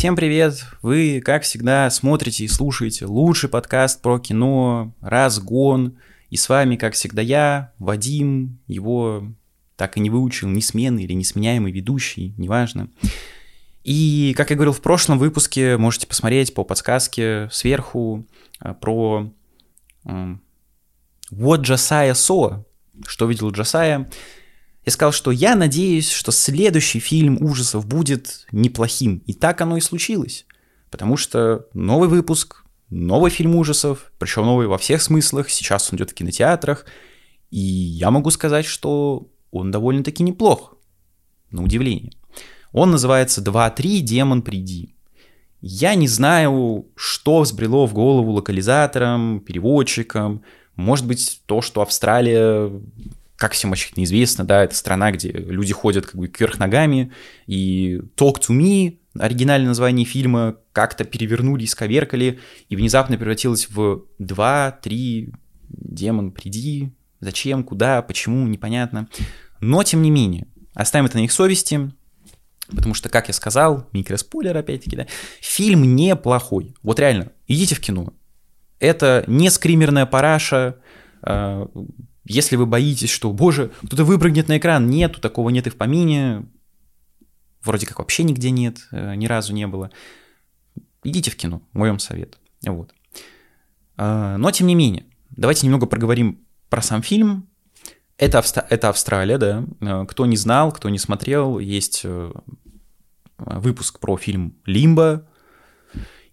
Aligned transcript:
всем 0.00 0.16
привет! 0.16 0.64
Вы, 0.80 1.20
как 1.22 1.42
всегда, 1.42 1.90
смотрите 1.90 2.44
и 2.44 2.48
слушаете 2.48 3.04
лучший 3.04 3.50
подкаст 3.50 4.00
про 4.00 4.18
кино 4.18 4.94
«Разгон». 5.02 5.98
И 6.30 6.38
с 6.38 6.48
вами, 6.48 6.76
как 6.76 6.94
всегда, 6.94 7.20
я, 7.20 7.74
Вадим, 7.78 8.60
его 8.66 9.24
так 9.76 9.98
и 9.98 10.00
не 10.00 10.08
выучил, 10.08 10.48
несменный 10.48 11.04
или 11.04 11.12
несменяемый 11.12 11.70
ведущий, 11.70 12.32
неважно. 12.38 12.88
И, 13.84 14.32
как 14.38 14.48
я 14.48 14.56
говорил 14.56 14.72
в 14.72 14.80
прошлом 14.80 15.18
выпуске, 15.18 15.76
можете 15.76 16.06
посмотреть 16.06 16.54
по 16.54 16.64
подсказке 16.64 17.50
сверху 17.52 18.26
э, 18.64 18.72
про 18.72 19.30
What 20.06 20.40
Josiah 21.30 22.12
Saw, 22.12 22.64
что 23.06 23.26
видел 23.26 23.50
Джасая. 23.50 24.08
Я 24.84 24.92
сказал, 24.92 25.12
что 25.12 25.30
я 25.30 25.54
надеюсь, 25.56 26.10
что 26.10 26.32
следующий 26.32 27.00
фильм 27.00 27.38
ужасов 27.42 27.86
будет 27.86 28.46
неплохим. 28.50 29.22
И 29.26 29.34
так 29.34 29.60
оно 29.60 29.76
и 29.76 29.80
случилось. 29.80 30.46
Потому 30.90 31.16
что 31.16 31.66
новый 31.74 32.08
выпуск, 32.08 32.64
новый 32.88 33.30
фильм 33.30 33.56
ужасов, 33.56 34.10
причем 34.18 34.46
новый 34.46 34.66
во 34.66 34.78
всех 34.78 35.02
смыслах, 35.02 35.50
сейчас 35.50 35.92
он 35.92 35.98
идет 35.98 36.10
в 36.10 36.14
кинотеатрах. 36.14 36.86
И 37.50 37.60
я 37.60 38.10
могу 38.10 38.30
сказать, 38.30 38.64
что 38.64 39.28
он 39.50 39.70
довольно-таки 39.70 40.22
неплох, 40.22 40.76
на 41.50 41.62
удивление. 41.62 42.12
Он 42.72 42.90
называется 42.90 43.42
«2-3. 43.42 44.00
Демон, 44.00 44.42
приди». 44.42 44.94
Я 45.60 45.94
не 45.94 46.08
знаю, 46.08 46.86
что 46.96 47.40
взбрело 47.40 47.86
в 47.86 47.92
голову 47.92 48.32
локализаторам, 48.32 49.40
переводчикам. 49.40 50.42
Может 50.74 51.06
быть, 51.06 51.42
то, 51.44 51.60
что 51.60 51.82
Австралия 51.82 52.70
как 53.40 53.52
всем 53.52 53.72
очевидно 53.72 54.04
известно, 54.04 54.44
да, 54.44 54.62
это 54.62 54.74
страна, 54.74 55.12
где 55.12 55.30
люди 55.30 55.72
ходят 55.72 56.04
как 56.04 56.16
бы 56.16 56.28
кверх 56.28 56.58
ногами, 56.58 57.10
и 57.46 57.98
Talk 58.14 58.34
to 58.46 58.50
Me, 58.50 58.98
оригинальное 59.18 59.68
название 59.68 60.04
фильма, 60.04 60.58
как-то 60.72 61.04
перевернули, 61.04 61.64
исковеркали, 61.64 62.38
и 62.68 62.76
внезапно 62.76 63.16
превратилось 63.16 63.70
в 63.70 64.04
2-3 64.20 65.32
демон, 65.70 66.32
приди, 66.32 66.92
зачем, 67.20 67.64
куда, 67.64 68.02
почему, 68.02 68.46
непонятно. 68.46 69.08
Но, 69.58 69.82
тем 69.84 70.02
не 70.02 70.10
менее, 70.10 70.46
оставим 70.74 71.06
это 71.06 71.16
на 71.16 71.24
их 71.24 71.32
совести, 71.32 71.92
потому 72.68 72.92
что, 72.92 73.08
как 73.08 73.28
я 73.28 73.32
сказал, 73.32 73.88
микроспойлер 73.94 74.54
опять-таки, 74.54 74.96
да, 74.96 75.06
фильм 75.40 75.96
неплохой. 75.96 76.74
Вот 76.82 77.00
реально, 77.00 77.32
идите 77.48 77.74
в 77.74 77.80
кино. 77.80 78.12
Это 78.80 79.24
не 79.26 79.48
скримерная 79.48 80.04
параша, 80.04 80.76
а, 81.22 81.66
если 82.24 82.56
вы 82.56 82.66
боитесь, 82.66 83.10
что, 83.10 83.32
боже, 83.32 83.72
кто-то 83.84 84.04
выпрыгнет 84.04 84.48
на 84.48 84.58
экран, 84.58 84.88
нету, 84.88 85.20
такого 85.20 85.50
нет 85.50 85.66
и 85.66 85.70
в 85.70 85.76
помине, 85.76 86.46
вроде 87.62 87.86
как 87.86 87.98
вообще 87.98 88.22
нигде 88.22 88.50
нет, 88.50 88.88
э, 88.92 89.14
ни 89.14 89.26
разу 89.26 89.52
не 89.52 89.66
было, 89.66 89.90
идите 91.02 91.30
в 91.30 91.36
кино, 91.36 91.62
мой 91.72 91.88
вам 91.88 91.98
совет. 91.98 92.38
Вот. 92.64 92.94
А, 93.96 94.36
но, 94.36 94.50
тем 94.50 94.66
не 94.66 94.74
менее, 94.74 95.06
давайте 95.30 95.66
немного 95.66 95.86
проговорим 95.86 96.46
про 96.68 96.82
сам 96.82 97.02
фильм. 97.02 97.48
Это, 98.16 98.38
Австра... 98.38 98.66
это 98.68 98.90
Австралия, 98.90 99.38
да. 99.38 99.64
Э, 99.80 100.06
кто 100.06 100.26
не 100.26 100.36
знал, 100.36 100.72
кто 100.72 100.88
не 100.88 100.98
смотрел, 100.98 101.58
есть 101.58 102.02
э, 102.04 102.32
выпуск 103.38 103.98
про 103.98 104.16
фильм 104.16 104.56
«Лимбо», 104.66 105.26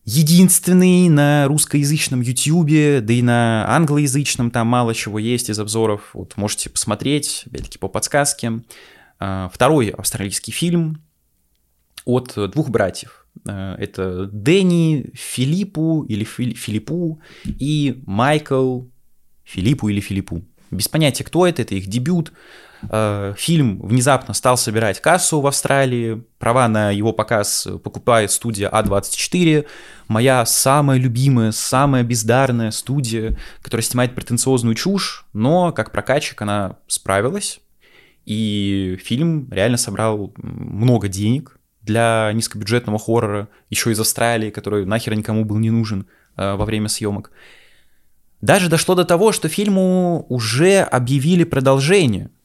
единственный 0.08 1.09
на 1.09 1.47
русскоязычном 1.47 2.22
ютюбе, 2.22 3.02
да 3.02 3.13
и 3.13 3.22
на 3.22 3.66
англоязычном 3.75 4.52
там 4.52 4.67
мало 4.67 4.95
чего 4.95 5.19
есть 5.19 5.50
из 5.50 5.59
обзоров. 5.59 6.11
Вот 6.13 6.38
можете 6.38 6.69
посмотреть, 6.69 7.44
опять-таки 7.45 7.77
по 7.77 7.89
подсказке. 7.89 8.63
А, 9.19 9.52
второй 9.53 9.89
австралийский 9.89 10.53
фильм 10.53 11.03
от 12.05 12.33
двух 12.52 12.69
братьев. 12.69 13.28
А, 13.45 13.75
это 13.75 14.28
Дэнни 14.28 15.11
Филиппу 15.13 16.05
или 16.08 16.23
Филиппу 16.23 17.19
и 17.44 18.02
Майкл 18.05 18.83
Филиппу 19.44 19.89
или 19.89 20.00
Филиппу. 20.00 20.41
Без 20.71 20.87
понятия, 20.87 21.23
кто 21.23 21.47
это, 21.47 21.61
это 21.61 21.75
их 21.75 21.88
дебют. 21.88 22.33
Э, 22.89 23.33
фильм 23.38 23.79
внезапно 23.81 24.33
стал 24.33 24.57
собирать 24.57 25.01
кассу 25.01 25.41
в 25.41 25.47
Австралии, 25.47 26.23
права 26.38 26.67
на 26.67 26.91
его 26.91 27.13
показ 27.13 27.67
покупает 27.83 28.31
студия 28.31 28.69
А24, 28.69 29.66
моя 30.07 30.45
самая 30.45 31.00
любимая, 31.00 31.51
самая 31.51 32.03
бездарная 32.03 32.72
студия, 32.72 33.38
которая 33.61 33.83
снимает 33.83 34.13
претенциозную 34.16 34.75
чушь, 34.75 35.25
но 35.33 35.72
как 35.72 35.91
прокатчик 35.91 36.41
она 36.41 36.77
справилась, 36.88 37.61
и 38.25 39.00
фильм 39.03 39.47
реально 39.51 39.77
собрал 39.77 40.33
много 40.35 41.07
денег 41.07 41.57
для 41.81 42.31
низкобюджетного 42.33 43.00
хоррора, 43.00 43.47
еще 43.69 43.91
из 43.91 44.00
Австралии, 44.00 44.50
который 44.50 44.85
нахер 44.85 45.16
никому 45.16 45.45
был 45.45 45.57
не 45.57 45.72
нужен 45.72 46.07
э, 46.35 46.56
во 46.56 46.66
время 46.66 46.89
съемок. 46.89 47.31
Даже 48.42 48.70
дошло 48.70 48.96
до 48.96 49.06
того, 49.06 49.31
что 49.31 49.50
фильму 49.50 50.25
уже 50.30 50.81
объявили 50.81 51.44
продолжение– 51.44 52.30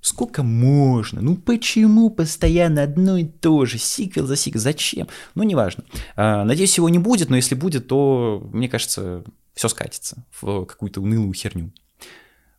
Сколько 0.00 0.42
можно? 0.42 1.20
Ну 1.20 1.36
почему 1.36 2.08
постоянно 2.10 2.84
одно 2.84 3.16
и 3.16 3.24
то 3.24 3.64
же? 3.66 3.78
Сиквел 3.78 4.26
за 4.26 4.36
сиквел. 4.36 4.62
Зачем? 4.62 5.08
Ну, 5.34 5.42
неважно. 5.42 5.84
А, 6.14 6.44
надеюсь, 6.44 6.76
его 6.76 6.88
не 6.88 6.98
будет, 6.98 7.30
но 7.30 7.36
если 7.36 7.54
будет, 7.54 7.88
то, 7.88 8.48
мне 8.52 8.68
кажется, 8.68 9.24
все 9.54 9.68
скатится 9.68 10.24
в 10.40 10.64
какую-то 10.66 11.00
унылую 11.00 11.32
херню. 11.32 11.72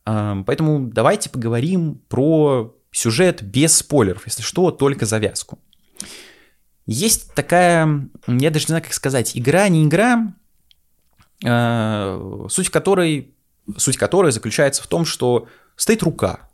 А, 0.04 0.42
поэтому 0.46 0.90
давайте 0.92 1.30
поговорим 1.30 2.02
про 2.08 2.76
сюжет 2.92 3.42
без 3.42 3.74
спойлеров. 3.78 4.26
Если 4.26 4.42
что, 4.42 4.70
только 4.70 5.06
завязку. 5.06 5.58
Есть 6.86 7.34
такая, 7.34 8.08
я 8.26 8.50
даже 8.50 8.64
не 8.64 8.68
знаю, 8.68 8.82
как 8.82 8.92
сказать, 8.92 9.32
игра, 9.34 9.68
не 9.68 9.84
игра, 9.84 10.34
суть 11.42 12.70
которой, 12.70 13.34
суть 13.76 13.96
которой 13.96 14.32
заключается 14.32 14.82
в 14.82 14.86
том, 14.86 15.04
что 15.04 15.46
стоит 15.76 16.02
рука– 16.02 16.40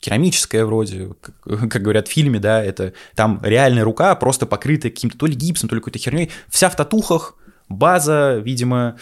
керамическая 0.00 0.64
вроде, 0.64 1.10
как, 1.20 1.70
как 1.70 1.82
говорят 1.82 2.08
в 2.08 2.12
фильме, 2.12 2.40
да, 2.40 2.64
это 2.64 2.94
там 3.14 3.40
реальная 3.42 3.84
рука, 3.84 4.14
просто 4.16 4.46
покрытая 4.46 4.90
каким-то 4.90 5.18
то 5.18 5.26
ли 5.26 5.34
гипсом, 5.34 5.68
то 5.68 5.74
ли 5.74 5.80
какой-то 5.80 5.98
херней, 5.98 6.30
вся 6.48 6.70
в 6.70 6.76
татухах, 6.76 7.36
база, 7.68 8.38
видимо, 8.38 8.96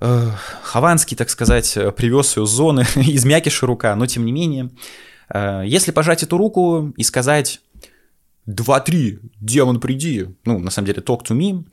э, 0.00 0.30
Хованский, 0.62 1.16
так 1.16 1.28
сказать, 1.30 1.74
привез 1.96 2.36
ее 2.36 2.46
с 2.46 2.50
зоны 2.50 2.86
из 2.96 3.24
рука, 3.62 3.94
но 3.96 4.06
тем 4.06 4.24
не 4.24 4.32
менее, 4.32 4.70
э, 5.30 5.64
если 5.66 5.90
пожать 5.90 6.22
эту 6.22 6.38
руку 6.38 6.92
и 6.96 7.02
сказать 7.02 7.60
«Два-три, 8.48 9.18
демон, 9.40 9.78
приди», 9.78 10.26
ну, 10.46 10.58
на 10.58 10.70
самом 10.70 10.86
деле, 10.86 11.02
talk 11.02 11.20
to 11.22 11.36
me, 11.36 11.66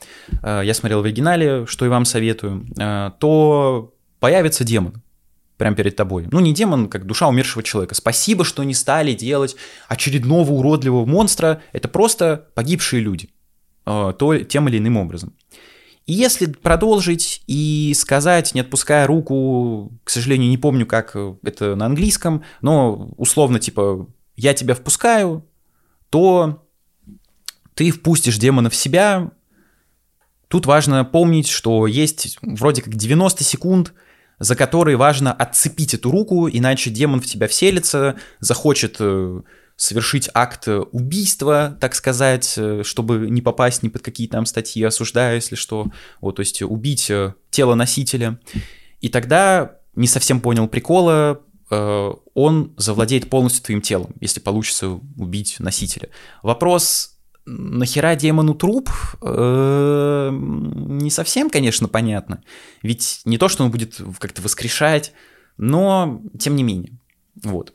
э, 0.44 0.66
я 0.66 0.74
смотрел 0.74 1.02
в 1.02 1.06
оригинале, 1.06 1.66
что 1.66 1.86
и 1.86 1.88
вам 1.88 2.04
советую, 2.04 2.68
э, 2.78 3.12
то 3.18 3.94
появится 4.20 4.66
демон 4.66 5.02
прямо 5.56 5.74
перед 5.74 5.96
тобой. 5.96 6.28
Ну, 6.30 6.42
не 6.42 6.54
демон, 6.54 6.90
как 6.90 7.06
душа 7.06 7.30
умершего 7.30 7.64
человека. 7.64 7.96
Спасибо, 7.96 8.44
что 8.44 8.62
не 8.66 8.74
стали 8.74 9.14
делать 9.14 9.56
очередного 9.88 10.52
уродливого 10.52 11.06
монстра. 11.06 11.62
Это 11.72 11.88
просто 11.88 12.50
погибшие 12.56 13.02
люди. 13.02 13.30
Э, 13.86 14.12
то, 14.20 14.38
тем 14.40 14.68
или 14.68 14.78
иным 14.78 14.98
образом. 14.98 15.34
И 16.08 16.12
если 16.12 16.48
продолжить 16.48 17.42
и 17.48 17.94
сказать, 17.96 18.54
не 18.54 18.60
отпуская 18.60 19.08
руку, 19.08 19.94
к 20.04 20.10
сожалению, 20.10 20.50
не 20.50 20.58
помню, 20.58 20.86
как 20.86 21.16
это 21.42 21.76
на 21.76 21.86
английском, 21.86 22.44
но 22.62 23.14
условно 23.16 23.60
типа 23.60 24.08
«я 24.36 24.54
тебя 24.54 24.76
впускаю», 24.76 25.46
то 26.10 26.65
ты 27.76 27.92
впустишь 27.92 28.38
демона 28.38 28.70
в 28.70 28.76
себя. 28.76 29.32
Тут 30.48 30.66
важно 30.66 31.06
помнить, 31.06 31.48
что 31.48 31.86
есть 31.86 32.40
вроде 32.42 32.82
как 32.82 32.96
90 32.96 33.44
секунд– 33.44 33.94
за 34.40 34.56
который 34.56 34.96
важно 34.96 35.34
отцепить 35.34 35.94
эту 35.94 36.12
руку, 36.12 36.50
иначе 36.50 36.90
демон 36.90 37.22
в 37.22 37.26
тебя 37.26 37.48
вселится, 37.48 38.16
захочет 38.40 38.98
э, 39.00 39.42
совершить 39.76 40.30
акт 40.34 40.68
убийства, 40.92 41.78
так 41.80 41.96
сказать, 41.96 42.54
э, 42.58 42.82
чтобы 42.84 43.30
не 43.30 43.42
попасть 43.42 43.84
ни 43.84 43.90
под 43.90 44.02
какие 44.02 44.28
там 44.28 44.46
статьи, 44.46 44.84
осуждая, 44.84 45.36
если 45.36 45.56
что, 45.56 45.88
вот, 46.22 46.36
то 46.36 46.42
есть 46.42 46.62
убить 46.62 47.10
э, 47.10 47.34
тело 47.50 47.76
носителя. 47.76 48.40
И 49.02 49.10
тогда 49.10 49.78
не 49.96 50.08
совсем 50.08 50.42
понял 50.42 50.68
прикола, 50.68 51.42
он 51.68 52.74
завладеет 52.78 53.28
полностью 53.28 53.64
твоим 53.64 53.82
телом, 53.82 54.14
если 54.22 54.40
получится 54.40 54.88
убить 55.18 55.56
носителя. 55.58 56.10
Вопрос 56.44 57.15
нахера 57.46 58.16
демону 58.16 58.56
труп, 58.56 58.90
э, 59.22 60.30
не 60.32 61.10
совсем, 61.10 61.50
конечно, 61.50 61.88
понятно. 61.88 62.44
Ведь 62.82 63.22
не 63.26 63.38
то, 63.38 63.50
что 63.50 63.64
он 63.64 63.72
будет 63.72 64.02
как-то 64.20 64.42
воскрешать, 64.42 65.14
но 65.58 66.22
тем 66.40 66.56
не 66.56 66.64
менее. 66.64 66.94
Вот. 67.44 67.74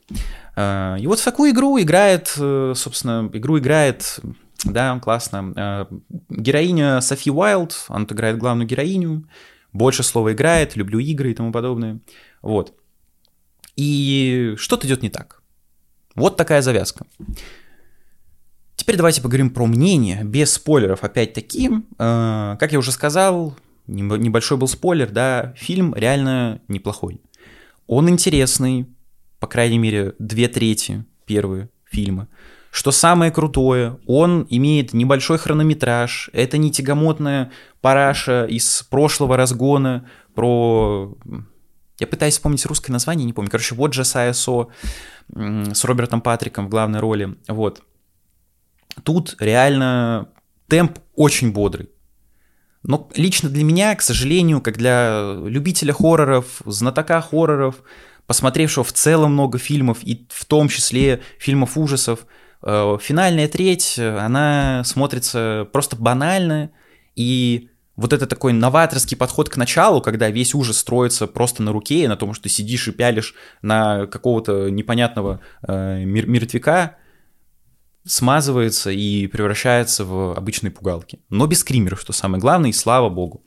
Э, 0.55 0.97
и 0.99 1.07
вот 1.07 1.19
в 1.19 1.23
такую 1.23 1.51
игру 1.51 1.79
играет, 1.79 2.33
э, 2.37 2.73
собственно, 2.75 3.29
игру 3.33 3.59
играет, 3.59 4.19
да, 4.65 4.99
классно, 4.99 5.87
героиня 6.29 7.01
Софи 7.01 7.31
Уайлд, 7.31 7.85
она 7.87 8.05
играет 8.05 8.37
главную 8.37 8.67
героиню, 8.67 9.27
больше 9.73 10.03
слова 10.03 10.33
играет, 10.33 10.75
люблю 10.75 10.99
игры 10.99 11.31
и 11.31 11.33
тому 11.33 11.51
подобное. 11.51 11.99
Вот. 12.41 12.73
И 13.77 14.53
что-то 14.57 14.85
идет 14.85 15.01
не 15.01 15.09
так. 15.09 15.41
Вот 16.13 16.35
такая 16.35 16.61
завязка. 16.61 17.05
Теперь 18.81 18.97
давайте 18.97 19.21
поговорим 19.21 19.51
про 19.51 19.67
мнение, 19.67 20.23
без 20.23 20.53
спойлеров 20.53 21.03
опять-таки. 21.03 21.69
Э, 21.99 22.57
как 22.59 22.71
я 22.71 22.79
уже 22.79 22.91
сказал, 22.91 23.55
небольшой 23.85 24.57
был 24.57 24.67
спойлер, 24.67 25.11
да, 25.11 25.53
фильм 25.55 25.93
реально 25.93 26.61
неплохой. 26.67 27.21
Он 27.85 28.09
интересный, 28.09 28.87
по 29.39 29.45
крайней 29.45 29.77
мере, 29.77 30.15
две 30.17 30.47
трети 30.47 31.05
первые 31.27 31.69
фильма. 31.91 32.27
Что 32.71 32.89
самое 32.89 33.31
крутое, 33.31 33.99
он 34.07 34.47
имеет 34.49 34.93
небольшой 34.93 35.37
хронометраж, 35.37 36.31
это 36.33 36.57
не 36.57 36.71
тягомотная 36.71 37.51
параша 37.81 38.45
из 38.45 38.81
прошлого 38.89 39.37
разгона 39.37 40.09
про... 40.33 41.15
Я 41.99 42.07
пытаюсь 42.07 42.33
вспомнить 42.33 42.65
русское 42.65 42.91
название, 42.91 43.27
не 43.27 43.33
помню. 43.33 43.51
Короче, 43.51 43.75
вот 43.75 43.93
же 43.93 44.03
САСО 44.03 44.69
с 45.35 45.85
Робертом 45.85 46.21
Патриком 46.21 46.65
в 46.65 46.69
главной 46.69 46.99
роли. 46.99 47.35
Вот. 47.47 47.83
Тут 49.03 49.35
реально 49.39 50.29
темп 50.67 50.99
очень 51.15 51.51
бодрый. 51.51 51.89
Но 52.83 53.09
лично 53.15 53.49
для 53.49 53.63
меня, 53.63 53.95
к 53.95 54.01
сожалению, 54.01 54.61
как 54.61 54.77
для 54.77 55.35
любителя 55.45 55.93
хорроров, 55.93 56.61
знатока 56.65 57.21
хорроров, 57.21 57.83
посмотревшего 58.25 58.83
в 58.83 58.93
целом 58.93 59.33
много 59.33 59.57
фильмов, 59.59 59.99
и 60.01 60.25
в 60.29 60.45
том 60.45 60.67
числе 60.67 61.21
фильмов 61.37 61.77
ужасов, 61.77 62.25
э, 62.63 62.97
финальная 63.01 63.47
треть, 63.47 63.99
она 63.99 64.83
смотрится 64.83 65.67
просто 65.71 65.95
банально, 65.95 66.71
и 67.15 67.69
вот 67.95 68.13
это 68.13 68.25
такой 68.25 68.53
новаторский 68.53 69.15
подход 69.15 69.49
к 69.49 69.57
началу, 69.57 70.01
когда 70.01 70.29
весь 70.29 70.55
ужас 70.55 70.77
строится 70.77 71.27
просто 71.27 71.61
на 71.61 71.71
руке, 71.71 72.07
на 72.07 72.15
том, 72.15 72.33
что 72.33 72.43
ты 72.43 72.49
сидишь 72.49 72.87
и 72.87 72.91
пялишь 72.91 73.35
на 73.61 74.07
какого-то 74.07 74.69
непонятного 74.69 75.41
э, 75.67 76.03
мертвяка, 76.05 76.95
смазывается 78.05 78.91
и 78.91 79.27
превращается 79.27 80.05
в 80.05 80.35
обычные 80.37 80.71
пугалки. 80.71 81.19
Но 81.29 81.47
без 81.47 81.59
скримеров, 81.59 82.01
что 82.01 82.13
самое 82.13 82.41
главное, 82.41 82.69
и 82.69 82.73
слава 82.73 83.09
богу. 83.09 83.43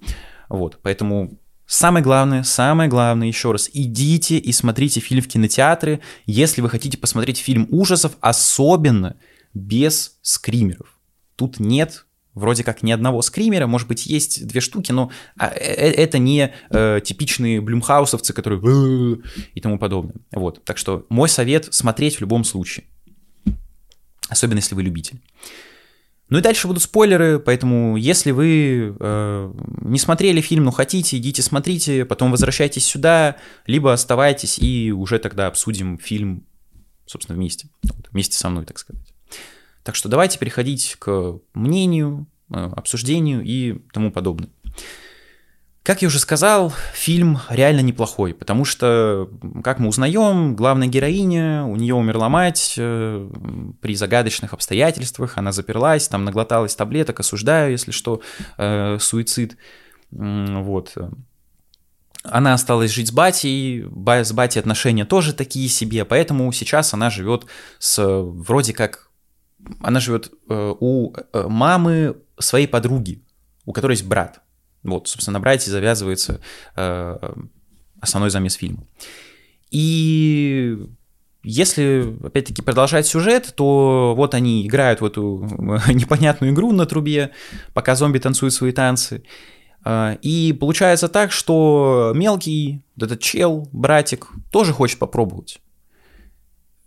Вот, 0.49 0.79
поэтому 0.83 1.39
самое 1.67 2.05
главное, 2.05 2.43
самое 2.43 2.89
главное, 2.89 3.29
еще 3.29 3.53
раз, 3.53 3.69
идите 3.73 4.39
и 4.39 4.53
смотрите 4.53 5.01
фильм 5.01 5.23
в 5.23 5.29
кинотеатры, 5.29 6.01
если 6.27 6.61
вы 6.61 6.71
хотите 6.71 6.99
посмотреть 6.99 7.39
фильм 7.39 7.67
ужасов, 7.71 8.17
особенно 8.21 9.17
без 9.53 10.19
скримеров. 10.23 10.99
Тут 11.37 11.59
нет 11.59 12.07
вроде 12.35 12.65
как 12.65 12.83
ни 12.83 12.91
одного 12.91 13.23
скримера, 13.23 13.67
может 13.67 13.89
быть, 13.89 14.07
есть 14.07 14.47
две 14.47 14.61
штуки, 14.61 14.93
но 14.93 15.11
а, 15.39 15.49
э, 15.49 15.59
э, 15.59 15.91
это 15.93 16.19
не 16.19 16.53
э, 16.71 17.01
типичные 17.03 17.61
блюмхаусовцы, 17.61 18.33
которые 18.33 18.61
и 19.55 19.61
тому 19.61 19.79
подобное. 19.79 20.17
Вот, 20.33 20.65
так 20.65 20.77
что 20.77 21.07
мой 21.09 21.29
совет 21.29 21.73
смотреть 21.73 22.17
в 22.17 22.21
любом 22.21 22.45
случае 22.45 22.87
особенно 24.35 24.59
если 24.59 24.75
вы 24.75 24.83
любитель. 24.83 25.21
Ну 26.29 26.39
и 26.39 26.41
дальше 26.41 26.67
будут 26.67 26.83
спойлеры, 26.83 27.39
поэтому 27.39 27.97
если 27.97 28.31
вы 28.31 28.97
э, 28.99 29.53
не 29.83 29.99
смотрели 29.99 30.41
фильм, 30.41 30.65
но 30.65 30.71
хотите, 30.71 31.17
идите 31.19 31.43
смотрите, 31.43 32.05
потом 32.05 32.31
возвращайтесь 32.31 32.85
сюда, 32.85 33.37
либо 33.67 33.93
оставайтесь 33.93 34.59
и 34.59 34.91
уже 34.91 35.19
тогда 35.19 35.47
обсудим 35.47 35.99
фильм, 35.99 36.47
собственно, 37.07 37.37
вместе, 37.37 37.69
вместе 38.11 38.37
со 38.37 38.49
мной, 38.49 38.65
так 38.65 38.79
сказать. 38.79 39.15
Так 39.83 39.95
что 39.95 40.09
давайте 40.09 40.39
переходить 40.39 40.97
к 40.99 41.39
мнению, 41.53 42.27
э, 42.51 42.71
обсуждению 42.75 43.43
и 43.45 43.79
тому 43.93 44.11
подобное. 44.11 44.51
Как 45.85 46.01
я 46.01 46.09
уже 46.09 46.19
сказал, 46.19 46.73
фильм 46.95 47.41
реально 47.51 47.81
неплохой, 47.81 48.33
потому 48.33 48.65
что, 48.65 49.29
как 49.63 49.79
мы 49.79 49.89
узнаем, 49.89 50.57
главная 50.57 50.89
героиня, 50.89 51.65
у 51.67 51.77
нее 51.77 51.95
умерла 51.95 52.31
мать 52.31 52.77
э, 52.79 53.31
при 53.83 53.95
загадочных 53.95 54.55
обстоятельствах, 54.55 55.37
она 55.37 55.53
заперлась, 55.53 56.09
там 56.09 56.25
наглоталась 56.25 56.75
таблеток, 56.75 57.21
осуждаю, 57.21 57.73
если 57.73 57.91
что, 57.91 58.23
э, 58.57 58.97
суицид. 58.99 59.59
Вот. 60.11 60.97
Она 62.23 62.55
осталась 62.55 62.91
жить 62.91 63.09
с 63.09 63.13
батей, 63.13 63.85
с 63.85 64.33
батей 64.33 64.61
отношения 64.61 65.05
тоже 65.05 65.35
такие 65.35 65.69
себе, 65.69 66.07
поэтому 66.07 66.51
сейчас 66.53 66.95
она 66.95 67.11
живет 67.11 67.45
с 67.79 68.03
вроде 68.03 68.73
как... 68.73 69.11
Она 69.83 70.01
живет 70.01 70.33
э, 70.49 70.75
у 70.81 71.13
э, 71.15 71.47
мамы 71.47 72.17
своей 72.39 72.67
подруги, 72.67 73.23
у 73.67 73.75
которой 73.75 73.93
есть 73.93 74.07
брат. 74.07 74.44
Вот, 74.85 75.09
собственно, 75.09 75.39
на 75.39 75.41
брате 75.41 75.71
завязывается 75.71 76.41
э, 76.77 77.33
основной 78.01 78.31
замес 78.31 78.55
фильма. 78.55 78.87
И 79.71 80.79
если, 81.43 82.17
опять-таки, 82.25 82.63
продолжать 82.63 83.07
сюжет, 83.07 83.55
то 83.57 84.15
вот 84.17 84.35
они 84.35 84.67
играют 84.67 85.01
в 85.01 85.05
эту 85.05 85.45
непонятную 85.89 86.53
игру 86.53 86.73
на 86.73 86.87
трубе, 86.87 87.31
пока 87.73 87.97
зомби 87.97 88.19
танцуют 88.19 88.55
свои 88.55 88.73
танцы. 88.73 89.25
Э, 89.85 90.17
и 90.23 90.53
получается 90.53 91.09
так, 91.09 91.33
что 91.33 92.13
мелкий, 92.15 92.85
этот 93.01 93.21
чел, 93.21 93.69
братик, 93.73 94.29
тоже 94.51 94.73
хочет 94.73 94.99
попробовать. 94.99 95.61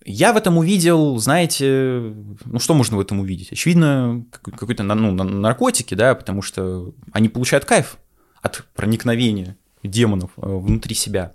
Я 0.09 0.31
в 0.31 0.37
этом 0.37 0.57
увидел, 0.57 1.17
знаете, 1.17 2.13
ну 2.45 2.59
что 2.59 2.73
можно 2.73 2.95
в 2.95 3.01
этом 3.01 3.19
увидеть? 3.19 3.51
Очевидно, 3.51 4.25
какой-то 4.31 4.83
ну, 4.83 5.11
наркотики, 5.11 5.95
да, 5.95 6.15
потому 6.15 6.41
что 6.41 6.93
они 7.11 7.27
получают 7.27 7.65
кайф 7.65 7.97
от 8.41 8.63
проникновения 8.73 9.57
демонов 9.83 10.31
э, 10.37 10.41
внутри 10.43 10.95
себя. 10.95 11.33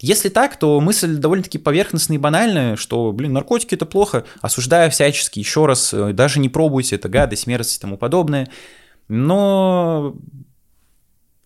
Если 0.00 0.30
так, 0.30 0.58
то 0.58 0.80
мысль 0.80 1.14
довольно-таки 1.14 1.58
поверхностная 1.58 2.16
и 2.16 2.20
банальная, 2.20 2.74
что, 2.74 3.12
блин, 3.12 3.34
наркотики 3.34 3.76
это 3.76 3.86
плохо, 3.86 4.24
осуждаю 4.40 4.90
всячески, 4.90 5.38
еще 5.38 5.66
раз, 5.66 5.94
э, 5.94 6.12
даже 6.12 6.40
не 6.40 6.48
пробуйте, 6.48 6.96
это 6.96 7.08
гадость, 7.08 7.46
мерзость 7.46 7.78
и 7.78 7.80
тому 7.82 7.96
подобное. 7.96 8.48
Но, 9.06 10.16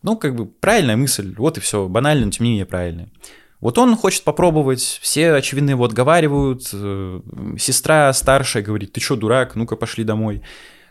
ну, 0.01 0.17
как 0.17 0.35
бы 0.37 0.47
правильная 0.47 0.97
мысль, 0.97 1.35
вот 1.37 1.59
и 1.59 1.61
все, 1.61 1.87
банально, 1.87 2.25
но 2.25 2.31
тем 2.31 2.45
не 2.45 2.53
менее 2.53 2.67
правильная. 2.67 3.11
Вот 3.65 3.79
он 3.79 3.97
хочет 3.97 4.25
попробовать, 4.25 4.83
все, 5.01 5.33
очевидно, 5.33 5.71
его 5.71 5.87
отговаривают. 5.87 6.69
Э, 6.75 7.21
сестра 7.59 8.13
старшая 8.13 8.63
говорит, 8.63 8.93
ты 8.93 9.01
что, 9.01 9.17
дурак, 9.17 9.55
ну-ка 9.55 9.75
пошли 9.75 10.05
домой. 10.05 10.43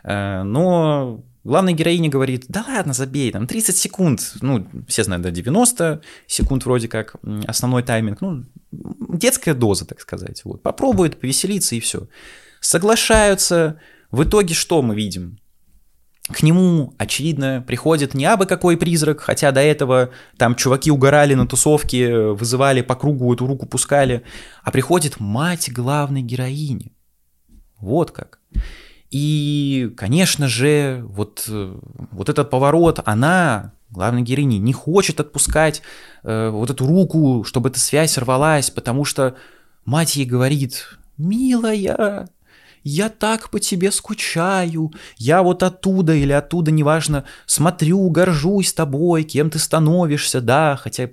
Э, 0.02 0.42
но 0.42 1.22
главная 1.44 1.72
героиня 1.72 2.10
говорит, 2.10 2.46
да 2.48 2.64
ладно, 2.66 2.92
забей, 2.92 3.30
там 3.30 3.46
30 3.46 3.76
секунд, 3.76 4.32
ну, 4.40 4.66
все 4.88 5.04
знают, 5.04 5.22
да, 5.22 5.30
90 5.30 6.02
секунд 6.26 6.64
вроде 6.64 6.88
как 6.88 7.14
основной 7.46 7.84
тайминг, 7.84 8.20
ну, 8.20 8.42
детская 8.72 9.54
доза, 9.54 9.86
так 9.86 10.00
сказать. 10.00 10.44
Вот. 10.44 10.60
Попробует 10.60 11.20
повеселиться 11.20 11.76
и 11.76 11.80
все. 11.80 12.08
Соглашаются. 12.58 13.78
В 14.10 14.24
итоге 14.24 14.52
что 14.54 14.82
мы 14.82 14.96
видим? 14.96 15.38
К 16.32 16.42
нему, 16.42 16.94
очевидно, 16.96 17.62
приходит 17.66 18.14
не 18.14 18.24
абы 18.24 18.46
какой 18.46 18.78
призрак, 18.78 19.20
хотя 19.20 19.52
до 19.52 19.60
этого 19.60 20.10
там 20.38 20.54
чуваки 20.54 20.90
угорали 20.90 21.34
на 21.34 21.46
тусовке, 21.46 22.28
вызывали 22.28 22.80
по 22.80 22.94
кругу 22.94 23.34
эту 23.34 23.46
руку 23.46 23.66
пускали, 23.66 24.22
а 24.62 24.70
приходит 24.70 25.20
мать 25.20 25.70
главной 25.70 26.22
героини. 26.22 26.92
Вот 27.78 28.10
как. 28.10 28.38
И, 29.10 29.92
конечно 29.96 30.48
же, 30.48 31.04
вот, 31.06 31.44
вот 31.46 32.28
этот 32.28 32.48
поворот, 32.48 33.00
она, 33.04 33.74
главная 33.90 34.22
героиня, 34.22 34.58
не 34.58 34.72
хочет 34.72 35.20
отпускать 35.20 35.82
э, 36.22 36.48
вот 36.48 36.70
эту 36.70 36.86
руку, 36.86 37.44
чтобы 37.44 37.68
эта 37.68 37.78
связь 37.78 38.16
рвалась, 38.16 38.70
потому 38.70 39.04
что 39.04 39.36
мать 39.84 40.16
ей 40.16 40.24
говорит, 40.24 40.98
милая, 41.18 42.28
я 42.84 43.08
так 43.08 43.50
по 43.50 43.58
тебе 43.58 43.90
скучаю, 43.90 44.92
я 45.16 45.42
вот 45.42 45.62
оттуда 45.62 46.14
или 46.14 46.32
оттуда, 46.32 46.70
неважно, 46.70 47.24
смотрю, 47.46 48.08
горжусь 48.10 48.72
тобой, 48.72 49.24
кем 49.24 49.50
ты 49.50 49.58
становишься, 49.58 50.40
да, 50.40 50.76
хотя 50.76 51.08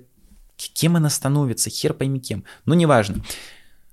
кем 0.56 0.96
она 0.96 1.10
становится, 1.10 1.70
хер 1.70 1.94
пойми 1.94 2.20
кем, 2.20 2.44
но 2.66 2.74
неважно. 2.74 3.24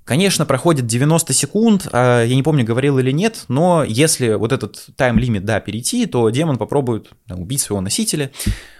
Конечно, 0.03 0.45
проходит 0.45 0.87
90 0.87 1.33
секунд, 1.33 1.87
а 1.91 2.23
я 2.23 2.35
не 2.35 2.41
помню, 2.41 2.65
говорил 2.65 2.97
или 2.97 3.11
нет, 3.11 3.45
но 3.47 3.83
если 3.83 4.33
вот 4.33 4.51
этот 4.51 4.87
тайм-лимит, 4.95 5.45
да, 5.45 5.59
перейти, 5.59 6.07
то 6.07 6.29
демон 6.31 6.57
попробует 6.57 7.11
убить 7.29 7.61
своего 7.61 7.81
носителя. 7.81 8.31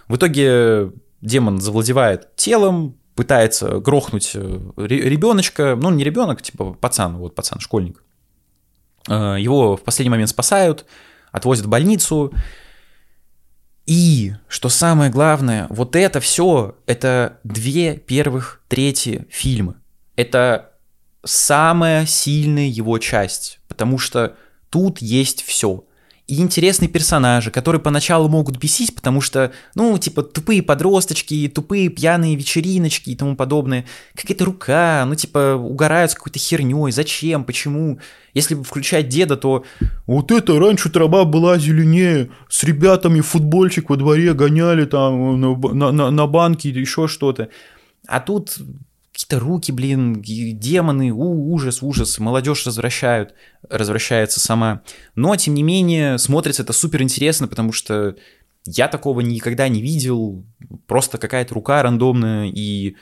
В 0.08 0.16
итоге 0.16 0.90
демон 1.20 1.60
завладевает 1.60 2.34
телом, 2.34 2.96
пытается 3.14 3.78
грохнуть 3.78 4.32
э, 4.34 4.60
ребеночка, 4.76 5.78
ну 5.80 5.90
не 5.90 6.02
ребенок, 6.02 6.42
типа 6.42 6.72
пацан, 6.72 7.18
вот 7.18 7.34
пацан, 7.36 7.60
школьник. 7.60 8.02
Э, 9.08 9.36
его 9.38 9.76
в 9.76 9.82
последний 9.82 10.10
момент 10.10 10.30
спасают, 10.30 10.86
отвозят 11.32 11.66
в 11.66 11.68
больницу. 11.68 12.32
И, 13.86 14.34
что 14.48 14.68
самое 14.68 15.10
главное, 15.10 15.66
вот 15.68 15.96
это 15.96 16.20
все, 16.20 16.76
это 16.86 17.38
две 17.44 17.96
первых 17.96 18.62
трети 18.68 19.26
фильма. 19.30 19.76
Это 20.16 20.72
самая 21.24 22.06
сильная 22.06 22.66
его 22.66 22.98
часть, 22.98 23.60
потому 23.68 23.98
что 23.98 24.36
тут 24.68 25.00
есть 25.00 25.42
все. 25.42 25.84
И 26.30 26.40
интересные 26.40 26.88
персонажи, 26.88 27.50
которые 27.50 27.82
поначалу 27.82 28.28
могут 28.28 28.56
бесить, 28.56 28.94
потому 28.94 29.20
что, 29.20 29.50
ну, 29.74 29.98
типа, 29.98 30.22
тупые 30.22 30.62
подросточки, 30.62 31.50
тупые 31.52 31.88
пьяные 31.88 32.36
вечериночки 32.36 33.10
и 33.10 33.16
тому 33.16 33.34
подобное. 33.34 33.84
Какая-то 34.14 34.44
рука, 34.44 35.04
ну, 35.08 35.16
типа, 35.16 35.56
угорают 35.56 36.12
с 36.12 36.14
какой-то 36.14 36.38
херней. 36.38 36.92
Зачем? 36.92 37.42
Почему? 37.42 37.98
Если 38.32 38.54
включать 38.54 39.08
деда, 39.08 39.36
то 39.36 39.64
вот 40.06 40.30
это 40.30 40.56
раньше 40.56 40.88
трава 40.88 41.24
была 41.24 41.58
зеленее, 41.58 42.30
с 42.48 42.62
ребятами 42.62 43.22
футбольчик 43.22 43.90
во 43.90 43.96
дворе 43.96 44.32
гоняли 44.32 44.84
там 44.84 45.40
на, 45.40 45.90
на, 45.90 46.10
на 46.12 46.26
банке 46.28 46.68
еще 46.68 47.08
что-то. 47.08 47.48
А 48.06 48.20
тут 48.20 48.56
какие-то 49.24 49.44
руки, 49.44 49.72
блин, 49.72 50.22
демоны, 50.22 51.10
у, 51.10 51.52
ужас, 51.52 51.82
ужас, 51.82 52.18
молодежь 52.18 52.64
возвращают, 52.66 53.34
развращается 53.68 54.40
сама. 54.40 54.82
Но, 55.14 55.36
тем 55.36 55.54
не 55.54 55.62
менее, 55.62 56.18
смотрится 56.18 56.62
это 56.62 56.72
супер 56.72 57.02
интересно, 57.02 57.46
потому 57.48 57.72
что 57.72 58.16
я 58.66 58.88
такого 58.88 59.20
никогда 59.20 59.68
не 59.68 59.82
видел, 59.82 60.44
просто 60.86 61.18
какая-то 61.18 61.54
рука 61.54 61.82
рандомная, 61.82 62.50
и 62.50 62.96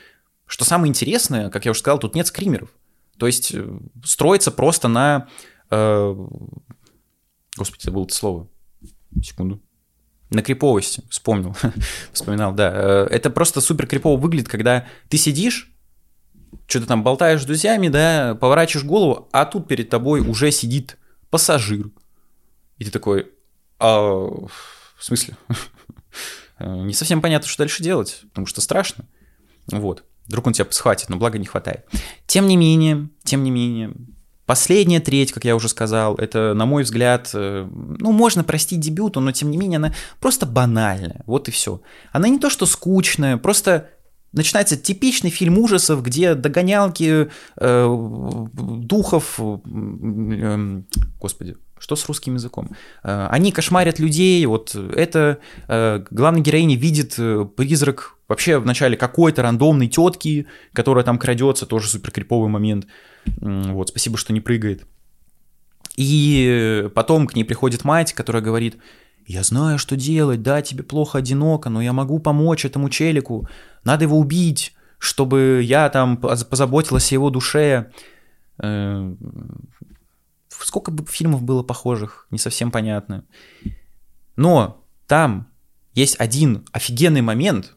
что 0.45 0.65
самое 0.65 0.89
интересное, 0.89 1.49
как 1.49 1.65
я 1.65 1.71
уже 1.71 1.79
сказал, 1.79 1.99
тут 1.99 2.15
нет 2.15 2.27
скримеров. 2.27 2.69
То 3.17 3.27
есть 3.27 3.53
э, 3.53 3.79
строится 4.03 4.51
просто 4.51 4.87
на... 4.87 5.27
Э, 5.69 6.15
господи, 7.57 7.83
забыл 7.83 8.05
это 8.05 8.15
слово. 8.15 8.47
Секунду. 9.21 9.61
На 10.31 10.41
криповости, 10.41 11.03
вспомнил, 11.09 11.55
вспоминал, 12.13 12.53
да. 12.53 12.71
Э, 12.73 13.07
это 13.11 13.29
просто 13.29 13.61
супер 13.61 13.85
крипово 13.87 14.17
выглядит, 14.17 14.47
когда 14.47 14.87
ты 15.09 15.17
сидишь, 15.17 15.68
что-то 16.67 16.87
там 16.87 17.03
болтаешь 17.03 17.41
с 17.41 17.45
друзьями, 17.45 17.87
да, 17.89 18.37
поворачиваешь 18.39 18.85
голову, 18.85 19.29
а 19.31 19.45
тут 19.45 19.67
перед 19.67 19.89
тобой 19.89 20.21
уже 20.21 20.51
сидит 20.51 20.97
пассажир. 21.29 21.89
И 22.77 22.85
ты 22.85 22.91
такой, 22.91 23.31
а, 23.79 23.99
в 23.99 24.49
смысле? 24.99 25.37
Не 26.59 26.93
совсем 26.93 27.21
понятно, 27.21 27.47
что 27.47 27.63
дальше 27.63 27.83
делать, 27.83 28.21
потому 28.29 28.47
что 28.47 28.61
страшно. 28.61 29.05
Вот. 29.67 30.03
Вдруг 30.25 30.47
он 30.47 30.53
тебя 30.53 30.67
схватит, 30.69 31.09
но 31.09 31.17
благо 31.17 31.39
не 31.39 31.45
хватает. 31.45 31.85
Тем 32.27 32.47
не 32.47 32.57
менее, 32.57 33.09
тем 33.23 33.43
не 33.43 33.49
менее, 33.49 33.93
Последняя 34.49 34.99
треть, 34.99 35.31
как 35.31 35.45
я 35.45 35.55
уже 35.55 35.69
сказал, 35.69 36.15
это, 36.15 36.55
на 36.55 36.65
мой 36.65 36.81
взгляд, 36.81 37.29
э, 37.35 37.67
ну, 37.71 38.11
можно 38.11 38.43
простить 38.43 38.79
дебюту, 38.79 39.19
но 39.19 39.31
тем 39.31 39.51
не 39.51 39.57
менее 39.57 39.77
она 39.77 39.93
просто 40.19 40.47
банальная. 40.47 41.21
Вот 41.27 41.47
и 41.47 41.51
все. 41.51 41.81
Она 42.11 42.29
не 42.29 42.39
то, 42.39 42.49
что 42.49 42.65
скучная, 42.65 43.37
просто 43.37 43.91
начинается 44.31 44.77
типичный 44.77 45.29
фильм 45.29 45.57
ужасов, 45.57 46.03
где 46.03 46.35
догонялки 46.35 47.29
э, 47.57 47.97
духов, 48.53 49.39
э, 49.39 50.81
господи, 51.19 51.55
что 51.79 51.95
с 51.95 52.05
русским 52.07 52.35
языком? 52.35 52.69
Э, 53.03 53.27
они 53.31 53.51
кошмарят 53.51 53.99
людей, 53.99 54.45
вот 54.45 54.75
это 54.75 55.39
э, 55.67 56.03
главная 56.11 56.41
героиня 56.41 56.75
видит 56.75 57.15
э, 57.17 57.45
призрак 57.55 58.15
вообще 58.27 58.59
вначале 58.59 58.97
какой-то 58.97 59.41
рандомной 59.41 59.87
тетки, 59.87 60.45
которая 60.73 61.03
там 61.03 61.17
крадется, 61.17 61.65
тоже 61.65 61.87
супер 61.87 62.11
криповый 62.11 62.49
момент. 62.49 62.85
Вот, 63.25 63.89
спасибо, 63.89 64.17
что 64.17 64.33
не 64.33 64.41
прыгает. 64.41 64.85
И 65.95 66.87
потом 66.93 67.27
к 67.27 67.35
ней 67.35 67.43
приходит 67.43 67.83
мать, 67.83 68.13
которая 68.13 68.43
говорит, 68.43 68.77
я 69.29 69.43
знаю, 69.43 69.77
что 69.77 69.95
делать, 69.95 70.41
да, 70.41 70.63
тебе 70.63 70.83
плохо 70.83 71.19
одиноко, 71.19 71.69
но 71.69 71.83
я 71.83 71.93
могу 71.93 72.17
помочь 72.17 72.65
этому 72.65 72.89
челику, 72.89 73.47
надо 73.83 74.05
его 74.05 74.17
убить, 74.17 74.73
чтобы 74.97 75.61
я 75.63 75.87
там 75.89 76.17
позаботилась 76.17 77.11
о 77.11 77.15
его 77.15 77.29
душе. 77.29 77.91
Сколько 80.49 80.89
бы 80.89 81.05
фильмов 81.05 81.43
было 81.43 81.61
похожих, 81.61 82.25
не 82.31 82.39
совсем 82.39 82.71
понятно. 82.71 83.23
Но 84.35 84.83
там 85.05 85.47
есть 85.93 86.19
один 86.19 86.65
офигенный 86.71 87.21
момент, 87.21 87.75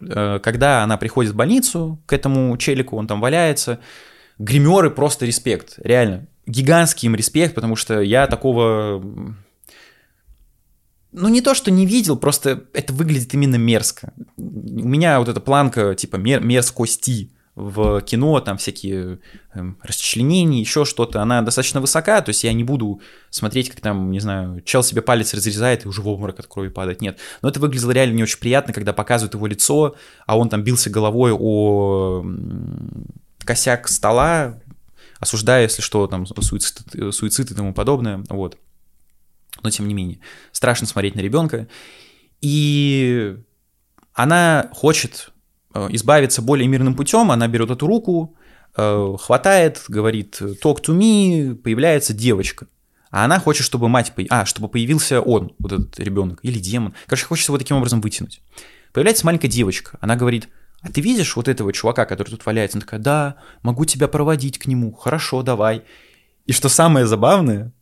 э, 0.00 0.38
когда 0.38 0.84
она 0.84 0.98
приходит 0.98 1.32
в 1.32 1.36
больницу 1.36 1.98
к 2.04 2.12
этому 2.12 2.54
челику, 2.58 2.98
он 2.98 3.06
там 3.06 3.22
валяется. 3.22 3.80
Гримеры 4.38 4.90
просто 4.90 5.24
респект, 5.24 5.78
реально. 5.78 6.26
Гигантский 6.46 7.06
им 7.06 7.14
респект, 7.14 7.54
потому 7.54 7.74
что 7.74 8.02
я 8.02 8.26
такого... 8.26 9.02
Ну, 11.12 11.28
не 11.28 11.42
то, 11.42 11.54
что 11.54 11.70
не 11.70 11.86
видел, 11.86 12.16
просто 12.16 12.64
это 12.72 12.92
выглядит 12.92 13.34
именно 13.34 13.56
мерзко. 13.56 14.14
У 14.36 14.88
меня 14.88 15.18
вот 15.18 15.28
эта 15.28 15.40
планка, 15.40 15.94
типа, 15.94 16.16
мер 16.16 16.42
мерзкости 16.42 17.30
в 17.54 18.00
кино, 18.00 18.40
там 18.40 18.56
всякие 18.56 19.18
э, 19.54 19.60
расчленения, 19.82 20.60
еще 20.60 20.86
что-то, 20.86 21.20
она 21.20 21.42
достаточно 21.42 21.82
высока, 21.82 22.22
то 22.22 22.30
есть 22.30 22.44
я 22.44 22.52
не 22.54 22.64
буду 22.64 23.02
смотреть, 23.28 23.68
как 23.68 23.80
там, 23.80 24.10
не 24.10 24.20
знаю, 24.20 24.62
чел 24.62 24.82
себе 24.82 25.02
палец 25.02 25.34
разрезает 25.34 25.84
и 25.84 25.88
уже 25.88 26.00
в 26.00 26.08
обморок 26.08 26.40
от 26.40 26.46
крови 26.46 26.70
падает, 26.70 27.02
нет. 27.02 27.18
Но 27.42 27.50
это 27.50 27.60
выглядело 27.60 27.90
реально 27.90 28.14
не 28.14 28.22
очень 28.22 28.38
приятно, 28.38 28.72
когда 28.72 28.94
показывают 28.94 29.34
его 29.34 29.46
лицо, 29.46 29.96
а 30.26 30.38
он 30.38 30.48
там 30.48 30.62
бился 30.62 30.88
головой 30.88 31.32
о 31.38 32.24
косяк 33.44 33.86
стола, 33.88 34.58
осуждая, 35.20 35.64
если 35.64 35.82
что, 35.82 36.06
там, 36.06 36.24
суицид, 36.26 36.80
суицид 37.14 37.50
и 37.50 37.54
тому 37.54 37.74
подобное, 37.74 38.24
вот. 38.30 38.56
Но 39.62 39.70
тем 39.70 39.88
не 39.88 39.94
менее, 39.94 40.20
страшно 40.52 40.86
смотреть 40.86 41.14
на 41.14 41.20
ребенка. 41.20 41.68
И 42.40 43.36
она 44.14 44.70
хочет 44.74 45.32
Э, 45.74 45.88
избавиться 45.90 46.42
более 46.42 46.68
мирным 46.68 46.94
путем, 46.94 47.30
она 47.30 47.48
берет 47.48 47.70
эту 47.70 47.86
руку, 47.86 48.36
э, 48.76 49.16
хватает, 49.18 49.84
говорит 49.88 50.40
«talk 50.40 50.82
to 50.82 50.96
me», 50.96 51.54
появляется 51.54 52.12
девочка. 52.12 52.66
А 53.10 53.24
она 53.24 53.38
хочет, 53.38 53.64
чтобы 53.64 53.88
мать, 53.88 54.12
а, 54.30 54.46
чтобы 54.46 54.68
появился 54.68 55.20
он, 55.20 55.54
вот 55.58 55.72
этот 55.72 56.00
ребенок, 56.00 56.40
или 56.42 56.58
демон. 56.58 56.94
Короче, 57.06 57.26
хочет 57.26 57.48
его 57.48 57.58
таким 57.58 57.76
образом 57.76 58.00
вытянуть. 58.00 58.40
Появляется 58.92 59.26
маленькая 59.26 59.48
девочка, 59.48 59.98
она 60.00 60.16
говорит, 60.16 60.48
а 60.80 60.90
ты 60.90 61.00
видишь 61.00 61.36
вот 61.36 61.46
этого 61.46 61.72
чувака, 61.72 62.06
который 62.06 62.30
тут 62.30 62.44
валяется? 62.44 62.78
Она 62.78 62.84
такая, 62.84 63.00
да, 63.00 63.36
могу 63.62 63.84
тебя 63.84 64.08
проводить 64.08 64.58
к 64.58 64.66
нему, 64.66 64.92
хорошо, 64.92 65.42
давай. 65.42 65.82
И 66.46 66.52
что 66.52 66.68
самое 66.68 67.06
забавное, 67.06 67.72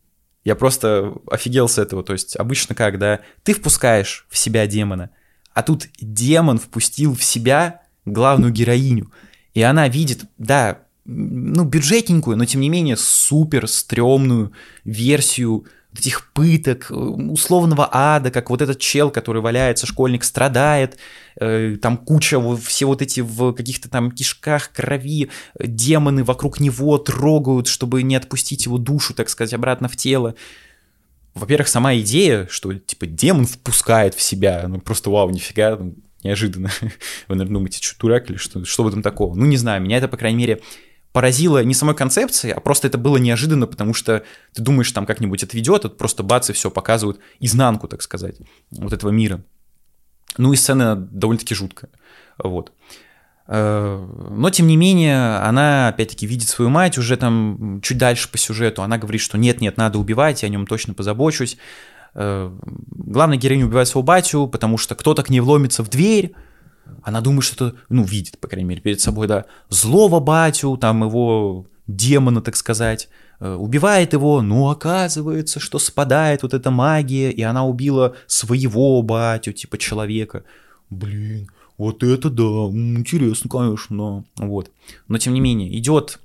я 0.43 0.55
просто 0.55 1.13
офигел 1.29 1.67
с 1.67 1.77
этого, 1.77 2.03
то 2.03 2.13
есть 2.13 2.35
обычно 2.35 2.75
когда 2.75 3.19
ты 3.43 3.53
впускаешь 3.53 4.25
в 4.29 4.37
себя 4.37 4.65
демона, 4.67 5.11
а 5.53 5.63
тут 5.63 5.87
демон 5.99 6.57
впустил 6.57 7.15
в 7.15 7.23
себя 7.23 7.81
главную 8.05 8.51
героиню. 8.51 9.11
И 9.53 9.61
она 9.61 9.87
видит, 9.87 10.25
да, 10.37 10.79
ну, 11.05 11.65
бюджетненькую, 11.65 12.37
но 12.37 12.45
тем 12.45 12.61
не 12.61 12.69
менее 12.69 12.95
супер 12.95 13.67
стрёмную 13.67 14.53
версию 14.85 15.65
этих 15.97 16.31
пыток, 16.31 16.87
условного 16.89 17.89
ада, 17.91 18.31
как 18.31 18.49
вот 18.49 18.61
этот 18.61 18.79
чел, 18.79 19.11
который 19.11 19.41
валяется, 19.41 19.85
школьник, 19.85 20.23
страдает, 20.23 20.97
э, 21.35 21.77
там 21.81 21.97
куча, 21.97 22.39
все 22.57 22.85
вот 22.85 23.01
эти 23.01 23.19
в 23.19 23.53
каких-то 23.53 23.89
там 23.89 24.11
кишках 24.11 24.71
крови, 24.71 25.29
демоны 25.59 26.23
вокруг 26.23 26.59
него 26.59 26.97
трогают, 26.97 27.67
чтобы 27.67 28.03
не 28.03 28.15
отпустить 28.15 28.65
его 28.65 28.77
душу, 28.77 29.13
так 29.13 29.29
сказать, 29.29 29.53
обратно 29.53 29.89
в 29.89 29.97
тело. 29.97 30.35
Во-первых, 31.33 31.67
сама 31.67 31.95
идея, 31.97 32.47
что, 32.49 32.73
типа, 32.73 33.05
демон 33.05 33.45
впускает 33.45 34.15
в 34.15 34.21
себя, 34.21 34.65
ну, 34.67 34.79
просто 34.79 35.09
вау, 35.09 35.29
нифига, 35.29 35.77
ну, 35.77 35.95
неожиданно. 36.23 36.71
Вы, 37.27 37.35
наверное, 37.35 37.55
думаете, 37.55 37.81
что 37.81 37.99
дурак 37.99 38.29
или 38.29 38.37
что, 38.37 38.63
что 38.65 38.83
в 38.83 38.87
этом 38.87 39.01
такого? 39.01 39.35
Ну, 39.35 39.45
не 39.45 39.57
знаю, 39.57 39.81
меня 39.81 39.97
это, 39.97 40.07
по 40.07 40.17
крайней 40.17 40.37
мере, 40.37 40.61
поразило 41.11 41.63
не 41.63 41.73
самой 41.73 41.95
концепцией, 41.95 42.53
а 42.53 42.59
просто 42.59 42.87
это 42.87 42.97
было 42.97 43.17
неожиданно, 43.17 43.67
потому 43.67 43.93
что 43.93 44.23
ты 44.53 44.61
думаешь, 44.61 44.91
там 44.91 45.05
как-нибудь 45.05 45.43
отведет, 45.43 45.83
тут 45.83 45.97
просто 45.97 46.23
бац, 46.23 46.49
и 46.49 46.53
все 46.53 46.71
показывают 46.71 47.19
изнанку, 47.39 47.87
так 47.87 48.01
сказать, 48.01 48.37
вот 48.71 48.93
этого 48.93 49.09
мира. 49.09 49.43
Ну 50.37 50.53
и 50.53 50.55
сцена 50.55 50.95
довольно-таки 50.95 51.55
жуткая, 51.55 51.91
вот. 52.37 52.71
Э, 53.47 54.07
но, 54.29 54.49
тем 54.49 54.67
не 54.67 54.77
менее, 54.77 55.37
она, 55.39 55.89
опять-таки, 55.89 56.25
видит 56.25 56.47
свою 56.47 56.69
мать 56.69 56.97
уже 56.97 57.17
там 57.17 57.81
чуть 57.83 57.97
дальше 57.97 58.31
по 58.31 58.37
сюжету. 58.37 58.81
Она 58.81 58.97
говорит, 58.97 59.19
что 59.19 59.37
нет-нет, 59.37 59.75
надо 59.75 59.99
убивать, 59.99 60.43
я 60.43 60.47
о 60.47 60.49
нем 60.49 60.65
точно 60.65 60.93
позабочусь. 60.93 61.57
Э, 62.13 62.49
главная 62.63 63.37
героиня 63.37 63.65
убивает 63.65 63.89
своего 63.89 64.03
батю, 64.03 64.47
потому 64.47 64.77
что 64.77 64.95
кто-то 64.95 65.23
к 65.23 65.29
ней 65.29 65.41
вломится 65.41 65.83
в 65.83 65.89
дверь, 65.89 66.33
она 67.03 67.21
думает, 67.21 67.43
что 67.43 67.67
это, 67.67 67.77
ну, 67.89 68.03
видит, 68.03 68.37
по 68.39 68.47
крайней 68.47 68.69
мере, 68.69 68.81
перед 68.81 69.01
собой, 69.01 69.27
да, 69.27 69.45
злого 69.69 70.19
батю, 70.19 70.77
там 70.77 71.03
его 71.03 71.67
демона, 71.87 72.41
так 72.41 72.55
сказать, 72.55 73.09
э, 73.39 73.53
убивает 73.53 74.13
его, 74.13 74.41
но 74.41 74.69
оказывается, 74.69 75.59
что 75.59 75.79
спадает 75.79 76.43
вот 76.43 76.53
эта 76.53 76.71
магия, 76.71 77.31
и 77.31 77.41
она 77.41 77.65
убила 77.65 78.15
своего 78.27 79.01
батю, 79.01 79.53
типа 79.53 79.77
человека. 79.77 80.43
Блин, 80.89 81.49
вот 81.77 82.03
это 82.03 82.29
да, 82.29 82.43
интересно, 82.43 83.49
конечно, 83.49 84.25
вот. 84.37 84.71
Но 85.07 85.17
тем 85.17 85.33
не 85.33 85.39
менее, 85.39 85.77
идет 85.77 86.19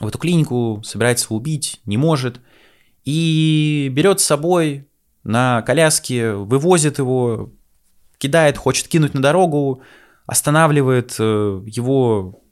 в 0.00 0.06
эту 0.06 0.18
клинику, 0.18 0.82
собирается 0.84 1.26
его 1.26 1.36
убить, 1.36 1.80
не 1.86 1.96
может, 1.96 2.40
и 3.04 3.90
берет 3.92 4.20
с 4.20 4.24
собой 4.24 4.86
на 5.24 5.62
коляске, 5.62 6.32
вывозит 6.32 6.98
его, 6.98 7.50
кидает, 8.22 8.56
хочет 8.56 8.88
кинуть 8.88 9.14
на 9.14 9.20
дорогу, 9.20 9.82
останавливает 10.26 11.16
э, 11.18 11.62
его 11.66 12.42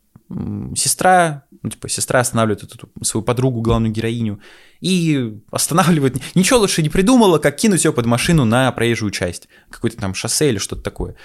сестра, 0.76 1.44
ну, 1.62 1.70
типа, 1.70 1.88
сестра 1.88 2.20
останавливает 2.20 2.62
эту 2.62 2.88
свою 3.02 3.24
подругу, 3.24 3.60
главную 3.60 3.92
героиню, 3.92 4.40
и 4.80 5.38
останавливает. 5.50 6.20
Ничего 6.34 6.60
лучше 6.60 6.82
не 6.82 6.88
придумала, 6.88 7.38
как 7.38 7.56
кинуть 7.56 7.84
ее 7.84 7.92
под 7.92 8.06
машину 8.06 8.44
на 8.44 8.70
проезжую 8.72 9.10
часть. 9.10 9.48
Какое-то 9.70 9.96
там 9.96 10.14
шоссе 10.14 10.48
или 10.50 10.58
что-то 10.58 10.82
такое. 10.82 11.16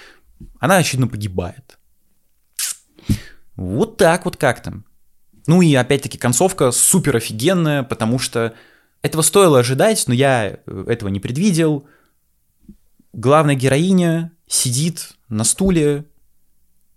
Она, 0.58 0.76
очевидно, 0.76 1.08
погибает. 1.08 1.78
Вот 3.56 3.96
так 3.96 4.24
вот 4.24 4.36
как-то. 4.36 4.82
Ну 5.46 5.62
и 5.62 5.74
опять-таки 5.74 6.18
концовка 6.18 6.72
супер 6.72 7.16
офигенная, 7.16 7.82
потому 7.84 8.18
что 8.18 8.54
этого 9.02 9.22
стоило 9.22 9.60
ожидать, 9.60 10.04
но 10.08 10.14
я 10.14 10.58
э, 10.66 10.84
этого 10.88 11.08
не 11.08 11.20
предвидел. 11.20 11.86
Главная 13.12 13.54
героиня 13.54 14.35
сидит 14.46 15.16
на 15.28 15.44
стуле, 15.44 16.04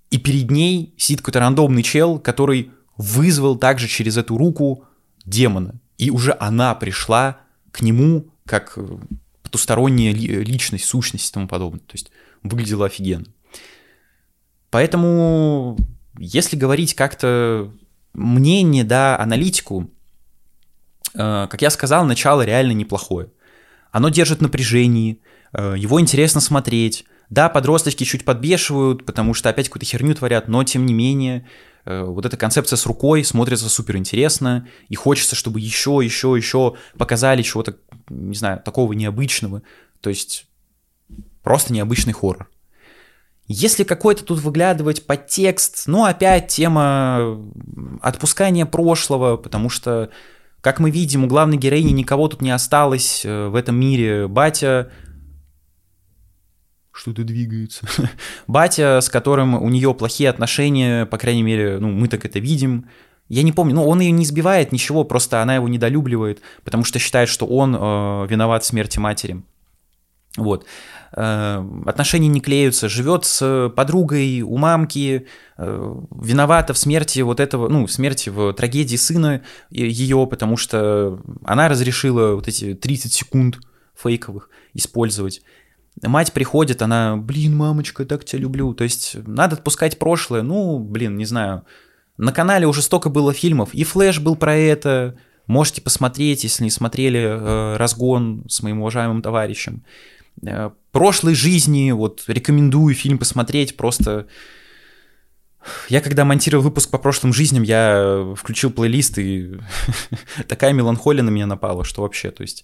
и 0.10 0.18
перед 0.18 0.50
ней 0.52 0.94
сидит 0.98 1.20
какой-то 1.20 1.40
рандомный 1.40 1.84
чел, 1.84 2.20
который 2.20 2.72
вызвал 2.98 3.58
также 3.58 3.88
через 3.88 4.18
эту 4.18 4.38
руку 4.38 4.86
демона. 5.26 5.80
И 5.98 6.10
уже 6.12 6.36
она 6.40 6.74
пришла 6.76 7.38
к 7.72 7.82
нему 7.82 8.28
как 8.46 8.74
э, 8.78 8.98
потусторонняя 9.44 10.14
личность, 10.14 10.86
сущность 10.86 11.30
и 11.30 11.34
тому 11.34 11.48
подобное. 11.48 11.82
То 11.82 11.94
есть 11.94 12.12
выглядела 12.44 12.88
офигенно. 12.88 13.28
Поэтому, 14.72 15.78
если 16.18 16.56
говорить 16.56 16.94
как-то 16.94 17.72
мнение, 18.14 18.84
да, 18.84 19.20
аналитику, 19.20 19.90
э, 21.14 21.48
как 21.50 21.62
я 21.62 21.70
сказал, 21.70 22.06
начало 22.06 22.44
реально 22.44 22.72
неплохое. 22.74 23.30
Оно 23.92 24.10
держит 24.10 24.42
напряжение, 24.42 25.18
э, 25.54 25.76
его 25.78 26.00
интересно 26.00 26.42
смотреть. 26.42 27.06
Да, 27.30 27.48
подросточки 27.48 28.04
чуть 28.04 28.26
подбешивают, 28.26 29.06
потому 29.06 29.34
что 29.34 29.50
опять 29.50 29.70
какую-то 29.70 29.86
херню 29.86 30.16
творят, 30.16 30.48
но 30.48 30.64
тем 30.64 30.86
не 30.86 30.94
менее, 30.94 31.48
э, 31.86 32.02
вот 32.04 32.26
эта 32.26 32.38
концепция 32.38 32.76
с 32.76 32.86
рукой 32.88 33.24
смотрится 33.24 33.70
супер 33.70 33.98
интересно, 33.98 34.68
и 34.88 34.96
хочется, 34.96 35.36
чтобы 35.36 35.60
еще, 35.60 36.00
еще, 36.04 36.34
еще 36.36 36.76
показали 36.98 37.44
чего-то, 37.44 37.78
не 38.10 38.36
знаю, 38.36 38.60
такого 38.64 38.94
необычного. 38.94 39.62
То 40.02 40.10
есть 40.10 40.48
просто 41.44 41.72
необычный 41.72 42.14
хоррор. 42.14 42.50
Если 43.48 43.84
какой-то 43.84 44.24
тут 44.24 44.40
выглядывать 44.42 45.06
подтекст, 45.06 45.84
ну, 45.88 46.06
опять 46.06 46.48
тема 46.48 47.38
отпускания 48.02 48.66
прошлого, 48.66 49.38
потому 49.38 49.70
что, 49.70 50.10
как 50.62 50.80
мы 50.80 50.90
видим, 50.92 51.26
у 51.26 51.28
главной 51.28 51.58
героини 51.58 51.92
никого 51.92 52.28
тут 52.28 52.42
не 52.42 52.52
осталось 52.52 53.24
э, 53.24 53.48
в 53.48 53.56
этом 53.56 53.76
мире. 53.76 54.28
Батя 54.28 54.92
что-то 57.00 57.24
двигается. 57.24 57.88
Батя, 58.48 59.00
с 59.02 59.10
которым 59.10 59.56
у 59.56 59.70
нее 59.70 59.94
плохие 59.94 60.30
отношения, 60.30 61.06
по 61.06 61.18
крайней 61.18 61.44
мере, 61.44 61.80
ну, 61.80 61.90
мы 61.90 62.10
так 62.10 62.26
это 62.26 62.40
видим. 62.40 62.90
Я 63.30 63.44
не 63.44 63.54
помню, 63.54 63.76
ну, 63.76 63.88
он 63.88 64.02
ее 64.02 64.12
не 64.12 64.24
избивает, 64.24 64.72
ничего, 64.72 65.04
просто 65.06 65.42
она 65.42 65.56
его 65.56 65.70
недолюбливает, 65.70 66.42
потому 66.64 66.84
что 66.84 67.00
считает, 67.00 67.30
что 67.30 67.46
он 67.46 67.76
э, 67.76 68.28
виноват 68.30 68.64
в 68.64 68.66
смерти 68.66 69.00
матери. 69.00 69.42
Вот. 70.36 70.66
Э, 71.16 71.64
отношения 71.86 72.28
не 72.28 72.42
клеются, 72.42 72.90
живет 72.90 73.24
с 73.24 73.72
подругой 73.76 74.42
у 74.42 74.58
мамки, 74.58 75.26
э, 75.58 75.96
виновата 76.12 76.74
в 76.74 76.78
смерти 76.78 77.22
вот 77.22 77.40
этого, 77.40 77.70
ну, 77.70 77.86
в 77.86 77.92
смерти, 77.92 78.30
в 78.30 78.52
трагедии 78.54 78.98
сына 78.98 79.44
ее, 79.70 80.28
потому 80.28 80.58
что 80.58 81.22
она 81.46 81.70
разрешила 81.70 82.36
вот 82.36 82.48
эти 82.50 82.74
30 82.74 83.14
секунд 83.14 83.60
фейковых 83.96 84.50
использовать. 84.74 85.42
Мать 86.02 86.34
приходит, 86.34 86.82
она, 86.82 87.18
блин, 87.18 87.56
мамочка, 87.56 88.06
так 88.06 88.24
тебя 88.24 88.42
люблю. 88.42 88.74
То 88.74 88.84
есть 88.84 89.16
надо 89.28 89.56
отпускать 89.56 90.00
прошлое. 90.00 90.42
Ну, 90.42 90.80
блин, 90.80 91.18
не 91.18 91.26
знаю. 91.26 91.66
На 92.18 92.32
канале 92.32 92.68
уже 92.68 92.82
столько 92.82 93.10
было 93.10 93.34
фильмов. 93.34 93.74
И 93.74 93.84
Флэш 93.84 94.20
был 94.20 94.36
про 94.36 94.56
это. 94.56 95.18
Можете 95.48 95.82
посмотреть, 95.82 96.44
если 96.44 96.64
не 96.64 96.70
смотрели 96.70 97.20
э, 97.20 97.78
«Разгон» 97.78 98.44
с 98.48 98.62
моим 98.62 98.82
уважаемым 98.82 99.22
товарищем. 99.22 99.84
Э, 100.46 100.70
прошлой 100.92 101.36
жизни, 101.36 101.92
вот 101.92 102.24
рекомендую 102.28 102.94
фильм 102.96 103.18
посмотреть, 103.18 103.76
просто... 103.76 104.28
Я 105.90 106.02
когда 106.02 106.24
монтировал 106.24 106.64
выпуск 106.64 106.90
по 106.90 106.98
прошлым 106.98 107.34
жизням, 107.34 107.64
я 107.64 108.34
включил 108.38 108.72
плейлист, 108.72 109.18
и 109.18 109.56
такая 110.48 110.72
меланхолия 110.72 111.24
на 111.24 111.30
меня 111.30 111.48
напала, 111.48 111.84
что 111.84 112.04
вообще, 112.04 112.32
то 112.32 112.44
есть 112.44 112.64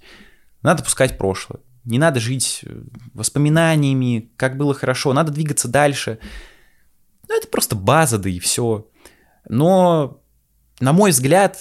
надо 0.61 0.83
пускать 0.83 1.17
прошлое. 1.17 1.59
Не 1.85 1.99
надо 1.99 2.19
жить 2.19 2.65
воспоминаниями, 3.13 4.31
как 4.37 4.57
было 4.57 4.73
хорошо, 4.73 5.13
надо 5.13 5.31
двигаться 5.31 5.67
дальше. 5.67 6.19
Ну, 7.27 7.37
это 7.37 7.47
просто 7.47 7.75
база, 7.75 8.17
да 8.17 8.29
и 8.29 8.39
все. 8.39 8.87
Но, 9.47 10.21
на 10.79 10.93
мой 10.93 11.11
взгляд, 11.11 11.57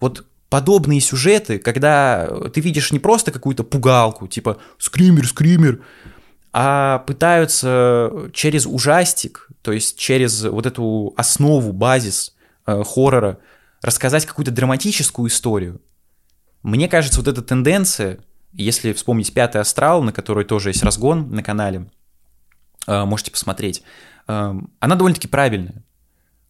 вот 0.00 0.26
подобные 0.48 1.00
сюжеты, 1.00 1.58
когда 1.58 2.28
ты 2.52 2.60
видишь 2.60 2.92
не 2.92 3.00
просто 3.00 3.32
какую-то 3.32 3.64
пугалку, 3.64 4.28
типа 4.28 4.58
«скример, 4.78 5.26
скример», 5.26 5.82
а 6.52 7.00
пытаются 7.00 8.30
через 8.32 8.64
ужастик, 8.64 9.48
то 9.62 9.72
есть 9.72 9.98
через 9.98 10.44
вот 10.44 10.66
эту 10.66 11.12
основу, 11.16 11.72
базис 11.72 12.36
э, 12.66 12.84
хоррора, 12.84 13.38
рассказать 13.82 14.24
какую-то 14.24 14.52
драматическую 14.52 15.28
историю. 15.28 15.80
Мне 16.62 16.88
кажется, 16.88 17.18
вот 17.18 17.26
эта 17.26 17.42
тенденция, 17.42 18.20
если 18.54 18.92
вспомнить 18.92 19.32
«Пятый 19.34 19.60
астрал», 19.60 20.02
на 20.02 20.12
которой 20.12 20.44
тоже 20.44 20.70
есть 20.70 20.82
разгон 20.82 21.30
на 21.30 21.42
канале, 21.42 21.90
э, 22.86 23.04
можете 23.04 23.30
посмотреть, 23.30 23.82
э, 24.28 24.54
она 24.80 24.94
довольно-таки 24.94 25.28
правильная. 25.28 25.84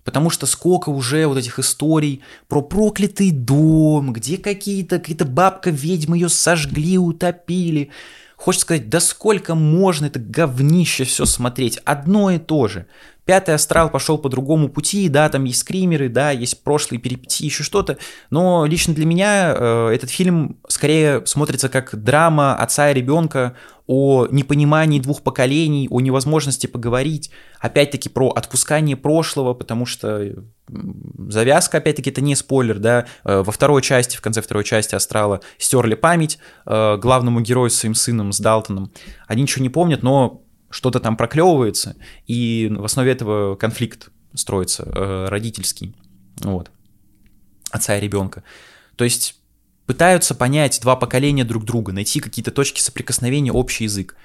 Потому 0.05 0.29
что 0.29 0.45
сколько 0.45 0.91
уже 0.91 1.27
вот 1.27 1.39
этих 1.39 1.59
историй 1.59 2.23
про 2.47 2.61
проклятый 2.61 3.31
дом, 3.31 4.13
где 4.13 4.37
какие-то 4.37 4.99
какие-то 4.99 5.25
бабка-ведьмы 5.25 6.19
ее 6.19 6.29
сожгли, 6.29 6.99
утопили. 6.99 7.91
Хочется 8.37 8.67
сказать, 8.67 8.91
да 8.91 9.01
сколько 9.01 9.55
можно 9.55 10.07
это 10.07 10.19
говнище 10.19 11.05
все 11.05 11.25
смотреть, 11.25 11.79
одно 11.87 12.31
и 12.31 12.39
то 12.39 12.69
же. 12.69 12.87
Пятый 13.25 13.55
астрал 13.55 13.89
пошел 13.89 14.19
по 14.19 14.29
другому 14.29 14.69
пути, 14.69 15.09
да, 15.09 15.29
там 15.31 15.45
есть 15.45 15.61
скримеры, 15.61 16.11
да, 16.11 16.31
есть 16.31 16.63
прошлые 16.63 17.01
перипетии, 17.01 17.47
еще 17.47 17.63
что-то, 17.63 17.97
но 18.29 18.67
лично 18.67 18.93
для 18.93 19.07
меня 19.07 19.55
э, 19.57 19.91
этот 19.95 20.11
фильм 20.11 20.59
скорее 20.69 21.25
смотрится 21.25 21.71
как 21.71 21.95
драма 21.95 22.55
отца 22.55 22.91
и 22.91 22.95
ребенка 22.95 23.57
о 23.87 24.27
непонимании 24.31 25.01
двух 25.01 25.23
поколений, 25.23 25.89
о 25.91 26.01
невозможности 26.01 26.67
поговорить, 26.67 27.31
опять-таки 27.61 28.09
про 28.09 28.29
отпускание 28.29 28.97
прошлого, 28.97 29.55
потому 29.55 29.87
что 29.87 30.45
завязка, 31.29 31.79
опять-таки, 31.79 32.11
это 32.11 32.21
не 32.21 32.35
спойлер, 32.37 32.79
да, 32.79 33.07
э, 33.25 33.43
во 33.43 33.53
второй 33.53 33.81
части, 33.81 34.17
в 34.17 34.21
конце 34.21 34.43
второй 34.43 34.65
части 34.65 34.95
Астрала 34.95 35.41
стерли 35.59 35.95
память 35.95 36.39
э, 36.67 36.97
главному 36.99 37.41
герою 37.41 37.71
своим 37.71 37.95
сыном, 37.95 38.33
с 38.33 38.41
Далтоном, 38.41 38.91
они 39.27 39.43
ничего 39.43 39.63
не 39.63 39.71
помнят, 39.71 40.03
но 40.03 40.44
что-то 40.75 40.99
там 40.99 41.17
проклевывается, 41.17 41.95
и 42.27 42.69
в 42.77 42.85
основе 42.85 43.13
этого 43.13 43.55
конфликт 43.55 44.09
строится 44.35 44.83
э, 44.83 45.27
родительский, 45.29 45.95
вот, 46.41 46.73
отца 47.71 47.97
и 47.97 48.01
ребенка. 48.01 48.43
То 48.97 49.05
есть 49.05 49.37
пытаются 49.87 50.35
понять 50.35 50.81
два 50.83 50.97
поколения 50.97 51.45
друг 51.45 51.65
друга, 51.65 51.93
найти 51.93 52.19
какие-то 52.19 52.51
точки 52.51 52.81
соприкосновения, 52.81 53.53
общий 53.53 53.85
язык. 53.85 54.17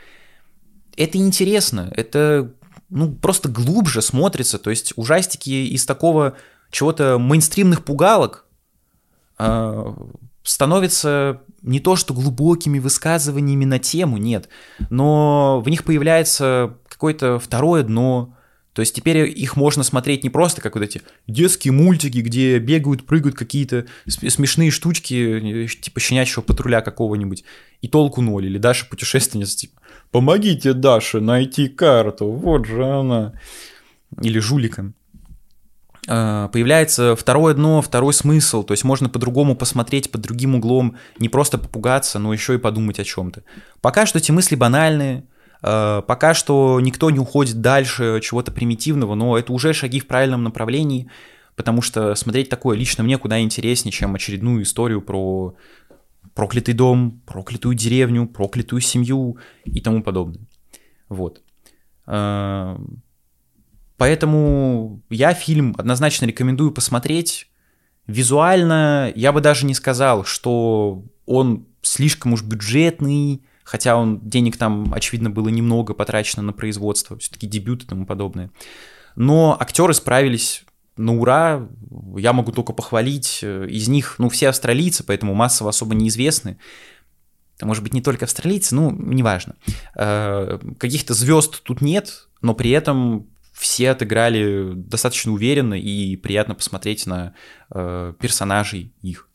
Это 0.97 1.19
интересно, 1.19 1.93
это 1.95 2.51
ну, 2.89 3.13
просто 3.13 3.47
глубже 3.47 4.01
смотрится, 4.01 4.57
то 4.57 4.71
есть 4.71 4.93
ужастики 4.95 5.51
из 5.51 5.85
такого 5.85 6.35
чего-то 6.71 7.19
мейнстримных 7.19 7.85
пугалок 7.85 8.45
э, 9.38 9.93
становятся 10.43 11.41
не 11.62 11.80
то 11.80 11.95
что 11.95 12.13
глубокими 12.13 12.80
высказываниями 12.80 13.65
на 13.65 13.80
тему, 13.80 14.17
нет, 14.17 14.49
но 14.89 15.62
в 15.63 15.69
них 15.69 15.84
появляется 15.84 16.78
какое-то 16.88 17.39
второе 17.39 17.84
дно, 17.84 18.36
то 18.73 18.82
есть 18.82 18.95
теперь 18.95 19.28
их 19.28 19.58
можно 19.58 19.84
смотреть 19.84 20.23
не 20.23 20.30
просто 20.30 20.62
как 20.62 20.75
вот 20.75 20.84
эти 20.84 21.02
детские 21.28 21.73
мультики, 21.73 22.19
где 22.19 22.60
бегают, 22.60 23.06
прыгают 23.06 23.36
какие-то 23.36 23.88
смешные 24.08 24.71
штучки, 24.71 25.67
типа 25.82 25.99
щенячьего 25.99 26.41
патруля 26.41 26.82
какого-нибудь, 26.82 27.43
и 27.82 27.88
толку 27.88 28.21
ноль, 28.21 28.45
или 28.45 28.58
Даша 28.58 28.86
путешественница, 28.86 29.58
типа 29.58 29.82
«Помогите 30.12 30.73
Даше 30.73 31.19
найти 31.19 31.67
карту, 31.67 32.32
вот 32.32 32.65
же 32.65 32.86
она». 32.86 33.34
Или 34.21 34.39
жулика. 34.39 34.93
А, 36.12 36.48
появляется 36.48 37.15
второе 37.15 37.54
дно, 37.54 37.84
второй 37.84 38.13
смысл, 38.13 38.63
то 38.63 38.74
есть 38.74 38.84
можно 38.84 39.10
по-другому 39.10 39.56
посмотреть 39.56 40.10
под 40.10 40.22
другим 40.22 40.56
углом, 40.56 40.98
не 41.19 41.30
просто 41.30 41.60
попугаться, 41.60 42.17
но 42.17 42.34
еще 42.34 42.56
и 42.56 42.58
подумать 42.58 43.00
о 43.00 43.04
чем-то. 43.04 43.43
Пока 43.80 44.08
что 44.08 44.17
эти 44.17 44.32
мысли 44.32 44.56
банальные, 44.56 45.26
а, 45.62 46.02
пока 46.02 46.34
что 46.34 46.80
никто 46.82 47.12
не 47.12 47.19
уходит 47.19 47.62
дальше 47.62 48.22
чего-то 48.24 48.52
примитивного, 48.52 49.13
но 49.13 49.38
это 49.38 49.54
уже 49.54 49.72
шаги 49.72 50.00
в 50.00 50.08
правильном 50.08 50.43
направлении, 50.43 51.12
потому 51.56 51.84
что 51.84 52.15
смотреть 52.15 52.50
такое 52.50 52.76
лично 52.76 53.04
мне 53.04 53.19
куда 53.19 53.39
интереснее, 53.39 53.91
чем 53.91 54.15
очередную 54.15 54.63
историю 54.63 55.04
про 55.04 55.54
проклятый 56.34 56.74
дом, 56.74 57.22
проклятую 57.28 57.76
деревню, 57.76 58.26
проклятую 58.26 58.82
семью 58.82 59.38
и 59.63 59.80
тому 59.80 60.02
подобное. 60.02 60.48
Вот. 61.08 61.43
А, 63.99 64.03
Поэтому 64.03 65.01
я 65.09 65.33
фильм 65.33 65.75
однозначно 65.77 66.25
рекомендую 66.25 66.71
посмотреть. 66.71 67.47
Визуально 68.07 69.12
я 69.15 69.31
бы 69.31 69.41
даже 69.41 69.65
не 69.65 69.75
сказал, 69.75 70.23
что 70.23 71.03
он 71.25 71.67
слишком 71.81 72.33
уж 72.33 72.41
бюджетный, 72.41 73.43
хотя 73.63 73.97
он 73.97 74.21
денег 74.21 74.57
там, 74.57 74.91
очевидно, 74.93 75.29
было 75.29 75.49
немного 75.49 75.93
потрачено 75.93 76.41
на 76.41 76.53
производство, 76.53 77.17
все-таки 77.19 77.45
дебют 77.45 77.83
и 77.83 77.85
тому 77.85 78.05
подобное. 78.05 78.49
Но 79.15 79.55
актеры 79.59 79.93
справились 79.93 80.63
на 80.97 81.15
ура, 81.15 81.67
я 82.17 82.33
могу 82.33 82.51
только 82.51 82.73
похвалить. 82.73 83.43
Из 83.43 83.88
них, 83.89 84.15
ну, 84.17 84.29
все 84.29 84.49
австралийцы, 84.49 85.03
поэтому 85.03 85.33
массово 85.33 85.69
особо 85.69 85.93
неизвестны. 85.93 86.57
Может 87.62 87.83
быть, 87.83 87.93
не 87.93 88.01
только 88.01 88.25
австралийцы, 88.25 88.73
ну, 88.73 88.91
неважно. 88.91 89.55
Э, 89.95 90.57
каких-то 90.77 91.13
звезд 91.13 91.62
тут 91.63 91.81
нет, 91.81 92.29
но 92.41 92.53
при 92.53 92.71
этом 92.71 93.27
все 93.60 93.91
отыграли 93.91 94.72
достаточно 94.74 95.34
уверенно 95.34 95.74
и 95.74 96.15
приятно 96.15 96.56
посмотреть 96.56 97.06
на 97.06 97.34
э, 97.69 98.13
персонажей 98.17 98.93
их. 99.02 99.28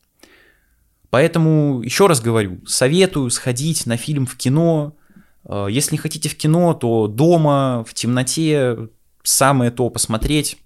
Поэтому 1.11 1.83
еще 1.83 2.07
раз 2.07 2.21
говорю, 2.21 2.65
советую 2.65 3.29
сходить 3.29 3.85
на 3.85 3.97
фильм 3.97 4.25
в 4.25 4.35
кино. 4.35 4.97
Э, 5.43 5.67
если 5.69 5.91
не 5.93 5.99
хотите 5.99 6.27
в 6.27 6.35
кино, 6.35 6.73
то 6.73 7.05
дома, 7.07 7.85
в 7.87 7.93
темноте, 7.93 8.89
самое 9.21 9.69
то 9.69 9.91
посмотреть. 9.91 10.57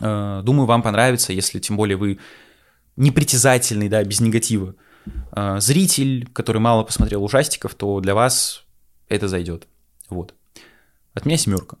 Э, 0.00 0.40
думаю, 0.44 0.66
вам 0.66 0.82
понравится, 0.82 1.32
если 1.32 1.58
тем 1.58 1.76
более 1.76 1.96
вы 1.96 2.20
непритязательный, 2.94 3.88
да, 3.88 4.04
без 4.04 4.20
негатива 4.20 4.76
э, 5.32 5.56
зритель, 5.58 6.28
который 6.32 6.58
мало 6.58 6.84
посмотрел 6.84 7.24
ужастиков, 7.24 7.74
то 7.74 7.98
для 7.98 8.14
вас 8.14 8.62
это 9.08 9.26
зайдет. 9.26 9.66
Вот. 10.08 10.32
От 11.12 11.26
меня 11.26 11.38
семерка. 11.38 11.76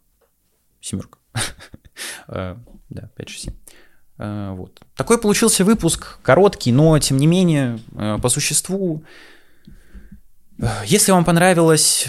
Семерка. 0.86 1.18
Да, 2.88 3.10
5, 3.16 3.28
6, 3.28 3.44
7. 3.44 3.54
Э, 4.18 4.52
вот. 4.52 4.80
Такой 4.94 5.18
получился 5.18 5.64
выпуск, 5.64 6.18
короткий, 6.22 6.70
но 6.70 6.96
тем 7.00 7.16
не 7.16 7.26
менее, 7.26 7.80
э, 7.96 8.18
по 8.22 8.28
существу. 8.28 9.02
Э, 10.58 10.68
если 10.86 11.10
вам 11.10 11.24
понравилось, 11.24 12.06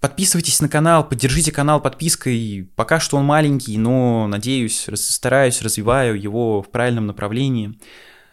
подписывайтесь 0.00 0.60
на 0.60 0.68
канал, 0.68 1.08
поддержите 1.08 1.52
канал 1.52 1.80
подпиской. 1.80 2.70
Пока 2.76 3.00
что 3.00 3.16
он 3.16 3.24
маленький, 3.24 3.78
но, 3.78 4.26
надеюсь, 4.26 4.88
стараюсь, 4.94 5.62
развиваю 5.62 6.20
его 6.20 6.62
в 6.62 6.70
правильном 6.70 7.06
направлении. 7.06 7.78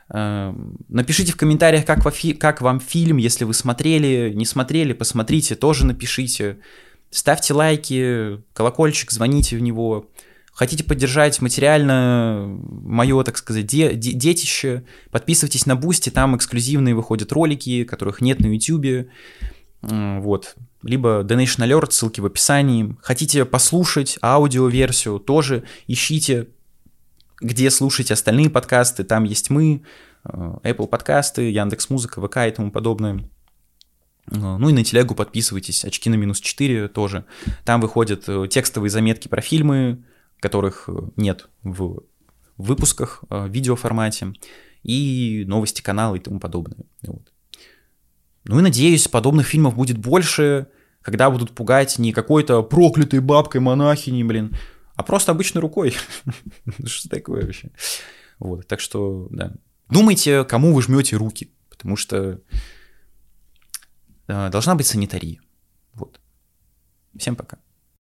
Напишите 0.09 1.31
в 1.31 1.37
комментариях, 1.37 1.85
как, 1.85 2.03
как 2.39 2.61
вам 2.61 2.79
фильм, 2.79 3.17
если 3.17 3.45
вы 3.45 3.53
смотрели, 3.53 4.33
не 4.35 4.45
смотрели, 4.45 4.93
посмотрите, 4.93 5.55
тоже 5.55 5.85
напишите. 5.85 6.57
Ставьте 7.15 7.53
лайки, 7.53 8.41
колокольчик, 8.51 9.09
звоните 9.09 9.55
в 9.55 9.61
него. 9.61 10.09
Хотите 10.51 10.83
поддержать 10.83 11.41
материально 11.41 12.45
мое, 12.45 13.23
так 13.23 13.37
сказать, 13.37 13.65
де- 13.65 13.93
де- 13.93 14.11
детище, 14.11 14.83
подписывайтесь 15.11 15.65
на 15.65 15.77
Boosty, 15.77 16.09
там 16.09 16.35
эксклюзивные 16.35 16.93
выходят 16.93 17.31
ролики, 17.31 17.85
которых 17.85 18.19
нет 18.19 18.41
на 18.41 18.47
YouTube. 18.47 19.07
Вот. 19.81 20.55
Либо 20.83 21.23
Donation 21.23 21.65
Alert, 21.65 21.91
ссылки 21.91 22.19
в 22.19 22.25
описании. 22.25 22.97
Хотите 23.01 23.45
послушать 23.45 24.17
аудиоверсию, 24.21 25.19
тоже 25.19 25.63
ищите, 25.87 26.49
где 27.39 27.69
слушать 27.69 28.11
остальные 28.11 28.49
подкасты. 28.49 29.05
Там 29.05 29.23
есть 29.23 29.49
мы, 29.49 29.83
э, 30.25 30.53
Apple 30.63 30.87
подкасты, 30.87 31.49
Яндекс 31.49 31.89
Музыка, 31.89 32.19
ВК 32.25 32.37
и 32.47 32.51
тому 32.51 32.71
подобное. 32.71 33.29
Э, 34.31 34.57
ну 34.57 34.69
и 34.69 34.73
на 34.73 34.83
телегу 34.83 35.15
подписывайтесь, 35.15 35.85
очки 35.85 36.09
на 36.09 36.15
минус 36.15 36.39
4 36.39 36.87
тоже. 36.89 37.25
Там 37.63 37.81
выходят 37.81 38.23
э, 38.27 38.47
текстовые 38.49 38.89
заметки 38.89 39.27
про 39.27 39.41
фильмы, 39.41 40.03
которых 40.39 40.85
э, 40.87 40.93
нет 41.15 41.49
в 41.63 42.03
выпусках 42.57 43.23
в 43.29 43.47
видеоформате, 43.47 44.33
и 44.83 45.43
новости 45.47 45.81
канала 45.81 46.15
и 46.15 46.19
тому 46.19 46.39
подобное. 46.39 46.85
Вот. 47.03 47.31
Ну 48.45 48.59
и 48.59 48.61
надеюсь, 48.61 49.07
подобных 49.07 49.47
фильмов 49.47 49.75
будет 49.75 49.97
больше, 49.97 50.67
когда 51.01 51.29
будут 51.29 51.51
пугать 51.51 51.97
не 51.99 52.13
какой-то 52.13 52.61
проклятой 52.63 53.19
бабкой 53.19 53.59
монахини, 53.61 54.23
блин, 54.23 54.55
а 54.95 55.03
просто 55.03 55.31
обычной 55.31 55.61
рукой. 55.61 55.95
Что 56.85 57.09
такое 57.09 57.45
вообще? 57.45 57.71
Вот, 58.39 58.67
так 58.67 58.79
что, 58.79 59.27
да. 59.31 59.53
Думайте, 59.89 60.43
кому 60.45 60.73
вы 60.73 60.81
жмете 60.81 61.15
руки, 61.15 61.51
потому 61.69 61.95
что 61.95 62.41
должна 64.27 64.75
быть 64.75 64.87
санитария. 64.87 65.39
Вот. 65.93 66.19
Всем 67.17 67.35
пока. 67.35 67.57